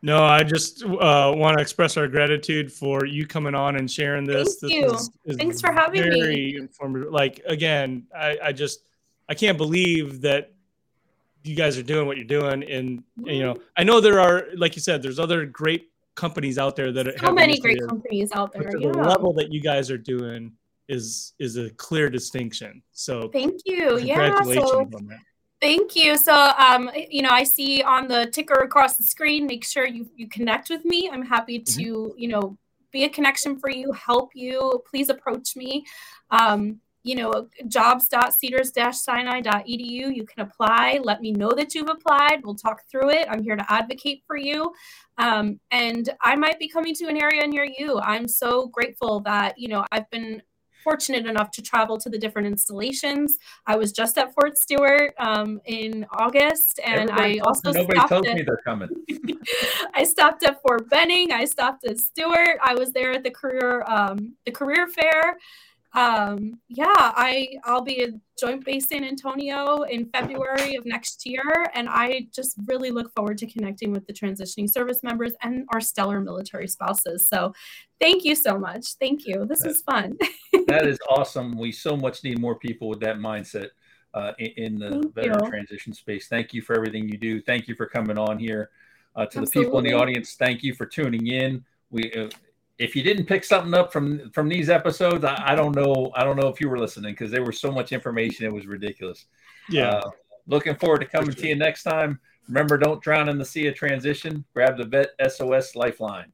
No, 0.00 0.22
I 0.22 0.44
just 0.44 0.84
uh, 0.84 1.32
want 1.36 1.56
to 1.56 1.62
express 1.62 1.96
our 1.96 2.06
gratitude 2.06 2.72
for 2.72 3.04
you 3.04 3.26
coming 3.26 3.54
on 3.54 3.76
and 3.76 3.90
sharing 3.90 4.24
this. 4.24 4.58
Thank 4.60 4.72
This 4.72 4.80
you. 4.80 4.94
is- 4.94 5.10
is 5.24 5.36
Thanks 5.36 5.60
for 5.60 5.72
having 5.72 6.02
me. 6.02 6.20
very 6.20 6.56
informative. 6.56 7.12
Like 7.12 7.40
again, 7.46 8.06
I, 8.16 8.38
I 8.44 8.52
just 8.52 8.84
I 9.28 9.34
can't 9.34 9.58
believe 9.58 10.20
that 10.22 10.52
you 11.44 11.56
guys 11.56 11.78
are 11.78 11.82
doing 11.82 12.06
what 12.06 12.16
you're 12.16 12.26
doing. 12.26 12.62
And, 12.64 13.02
and, 13.16 13.26
you 13.26 13.42
know, 13.42 13.56
I 13.76 13.84
know 13.84 14.00
there 14.00 14.20
are, 14.20 14.46
like 14.56 14.76
you 14.76 14.82
said, 14.82 15.02
there's 15.02 15.18
other 15.18 15.46
great 15.46 15.90
companies 16.14 16.58
out 16.58 16.76
there 16.76 16.92
that 16.92 17.06
so 17.18 17.26
have 17.26 17.34
many 17.34 17.58
great 17.60 17.80
companies 17.86 18.32
out 18.32 18.52
there 18.52 18.76
yeah. 18.76 18.90
the 18.90 18.98
level 18.98 19.32
that 19.32 19.52
you 19.52 19.60
guys 19.60 19.88
are 19.88 19.96
doing 19.98 20.52
is 20.88 21.34
is 21.38 21.56
a 21.56 21.70
clear 21.70 22.10
distinction. 22.10 22.82
So 22.92 23.28
thank 23.28 23.60
you 23.64 23.98
yeah 23.98 24.16
congratulations 24.16 24.68
so 24.68 24.80
on 24.80 25.06
that. 25.06 25.20
Thank 25.60 25.96
you. 25.96 26.16
So, 26.16 26.32
um, 26.34 26.88
you 27.10 27.22
know, 27.22 27.30
I 27.30 27.42
see 27.42 27.82
on 27.82 28.06
the 28.06 28.26
ticker 28.26 28.62
across 28.62 28.96
the 28.96 29.02
screen. 29.04 29.46
Make 29.46 29.64
sure 29.64 29.86
you 29.86 30.08
you 30.14 30.28
connect 30.28 30.70
with 30.70 30.84
me. 30.84 31.10
I'm 31.12 31.24
happy 31.24 31.58
Mm-hmm. 31.60 31.82
to, 31.82 32.14
you 32.16 32.28
know, 32.28 32.56
be 32.92 33.04
a 33.04 33.08
connection 33.08 33.58
for 33.58 33.70
you, 33.70 33.92
help 33.92 34.30
you. 34.34 34.82
Please 34.88 35.08
approach 35.10 35.56
me. 35.56 35.84
Um, 36.30 36.80
you 37.04 37.14
know, 37.16 37.48
jobs.cedars-sinai.edu. 37.68 40.14
You 40.14 40.26
can 40.26 40.42
apply. 40.42 41.00
Let 41.02 41.22
me 41.22 41.32
know 41.32 41.52
that 41.52 41.74
you've 41.74 41.88
applied. 41.88 42.44
We'll 42.44 42.54
talk 42.54 42.82
through 42.90 43.10
it. 43.10 43.26
I'm 43.30 43.42
here 43.42 43.56
to 43.56 43.72
advocate 43.72 44.22
for 44.26 44.36
you. 44.36 44.72
Um, 45.16 45.58
and 45.70 46.10
I 46.22 46.36
might 46.36 46.58
be 46.58 46.68
coming 46.68 46.94
to 46.96 47.06
an 47.06 47.16
area 47.20 47.46
near 47.46 47.64
you. 47.64 47.98
I'm 48.00 48.28
so 48.28 48.66
grateful 48.66 49.20
that, 49.20 49.58
you 49.58 49.68
know, 49.68 49.86
I've 49.90 50.10
been 50.10 50.42
fortunate 50.88 51.26
enough 51.26 51.50
to 51.50 51.60
travel 51.60 51.98
to 51.98 52.08
the 52.08 52.16
different 52.16 52.48
installations. 52.48 53.36
I 53.66 53.76
was 53.76 53.92
just 53.92 54.16
at 54.16 54.32
Fort 54.32 54.56
Stewart 54.56 55.12
um, 55.18 55.60
in 55.66 56.06
August, 56.12 56.80
and 56.82 57.10
Everybody 57.10 57.40
I 57.40 57.42
also 57.44 57.72
nobody 57.72 57.98
stopped 57.98 58.08
tells 58.08 58.26
at 58.26 58.36
me 58.36 58.42
they're 58.42 58.64
coming. 58.64 58.88
I 59.94 60.04
stopped 60.04 60.42
at 60.44 60.62
Fort 60.62 60.88
Benning. 60.88 61.30
I 61.30 61.44
stopped 61.44 61.84
at 61.84 61.98
Stewart. 62.00 62.56
I 62.62 62.74
was 62.74 62.92
there 62.92 63.12
at 63.12 63.22
the 63.22 63.30
career 63.30 63.84
um, 63.86 64.34
the 64.46 64.52
career 64.52 64.88
fair. 64.88 65.36
Um, 65.94 66.60
yeah, 66.68 66.86
I 66.96 67.48
I'll 67.64 67.82
be 67.82 68.02
at 68.02 68.10
Joint 68.38 68.64
Base 68.64 68.88
San 68.88 69.04
Antonio 69.04 69.82
in 69.82 70.08
February 70.10 70.74
of 70.76 70.86
next 70.86 71.26
year, 71.26 71.66
and 71.74 71.88
I 71.90 72.28
just 72.34 72.56
really 72.66 72.90
look 72.90 73.12
forward 73.14 73.36
to 73.38 73.46
connecting 73.46 73.92
with 73.92 74.06
the 74.06 74.12
transitioning 74.12 74.70
service 74.70 75.02
members 75.02 75.32
and 75.42 75.66
our 75.72 75.80
stellar 75.80 76.20
military 76.20 76.68
spouses. 76.68 77.28
So, 77.28 77.52
thank 78.00 78.24
you 78.24 78.34
so 78.34 78.58
much. 78.58 78.94
Thank 79.00 79.26
you. 79.26 79.46
This 79.46 79.64
is 79.64 79.82
fun. 79.82 80.16
that 80.68 80.86
is 80.86 80.98
awesome. 81.08 81.58
We 81.58 81.72
so 81.72 81.96
much 81.96 82.24
need 82.24 82.38
more 82.38 82.54
people 82.54 82.88
with 82.88 83.00
that 83.00 83.16
mindset 83.16 83.68
uh, 84.14 84.32
in, 84.38 84.52
in 84.56 84.78
the 84.78 84.90
Thank 84.90 85.14
veteran 85.14 85.44
you. 85.44 85.50
transition 85.50 85.92
space. 85.92 86.28
Thank 86.28 86.54
you 86.54 86.62
for 86.62 86.74
everything 86.74 87.08
you 87.08 87.18
do. 87.18 87.40
Thank 87.40 87.68
you 87.68 87.74
for 87.74 87.86
coming 87.86 88.18
on 88.18 88.38
here. 88.38 88.70
Uh, 89.16 89.26
to 89.26 89.40
the 89.40 89.46
people 89.46 89.78
in 89.78 89.84
the 89.84 89.92
audience, 89.92 90.34
thank 90.34 90.62
you 90.62 90.74
for 90.74 90.86
tuning 90.86 91.26
in. 91.26 91.64
We, 91.90 92.12
uh, 92.12 92.28
if 92.78 92.94
you 92.94 93.02
didn't 93.02 93.26
pick 93.26 93.42
something 93.42 93.74
up 93.74 93.92
from 93.92 94.30
from 94.30 94.48
these 94.48 94.70
episodes, 94.70 95.24
I, 95.24 95.52
I 95.52 95.54
don't 95.56 95.74
know. 95.74 96.12
I 96.14 96.22
don't 96.22 96.36
know 96.36 96.48
if 96.48 96.60
you 96.60 96.68
were 96.68 96.78
listening 96.78 97.12
because 97.12 97.30
there 97.30 97.42
was 97.42 97.60
so 97.60 97.72
much 97.72 97.92
information. 97.92 98.46
It 98.46 98.52
was 98.52 98.66
ridiculous. 98.66 99.26
Yeah. 99.68 99.88
Uh, 99.88 100.10
looking 100.46 100.76
forward 100.76 101.00
to 101.00 101.06
coming 101.06 101.32
sure. 101.32 101.42
to 101.42 101.48
you 101.48 101.56
next 101.56 101.82
time. 101.82 102.20
Remember, 102.46 102.78
don't 102.78 103.02
drown 103.02 103.28
in 103.28 103.38
the 103.38 103.44
sea 103.44 103.66
of 103.66 103.74
transition. 103.74 104.44
Grab 104.54 104.78
the 104.78 104.84
Vet 104.84 105.10
SOS 105.30 105.74
Lifeline. 105.74 106.32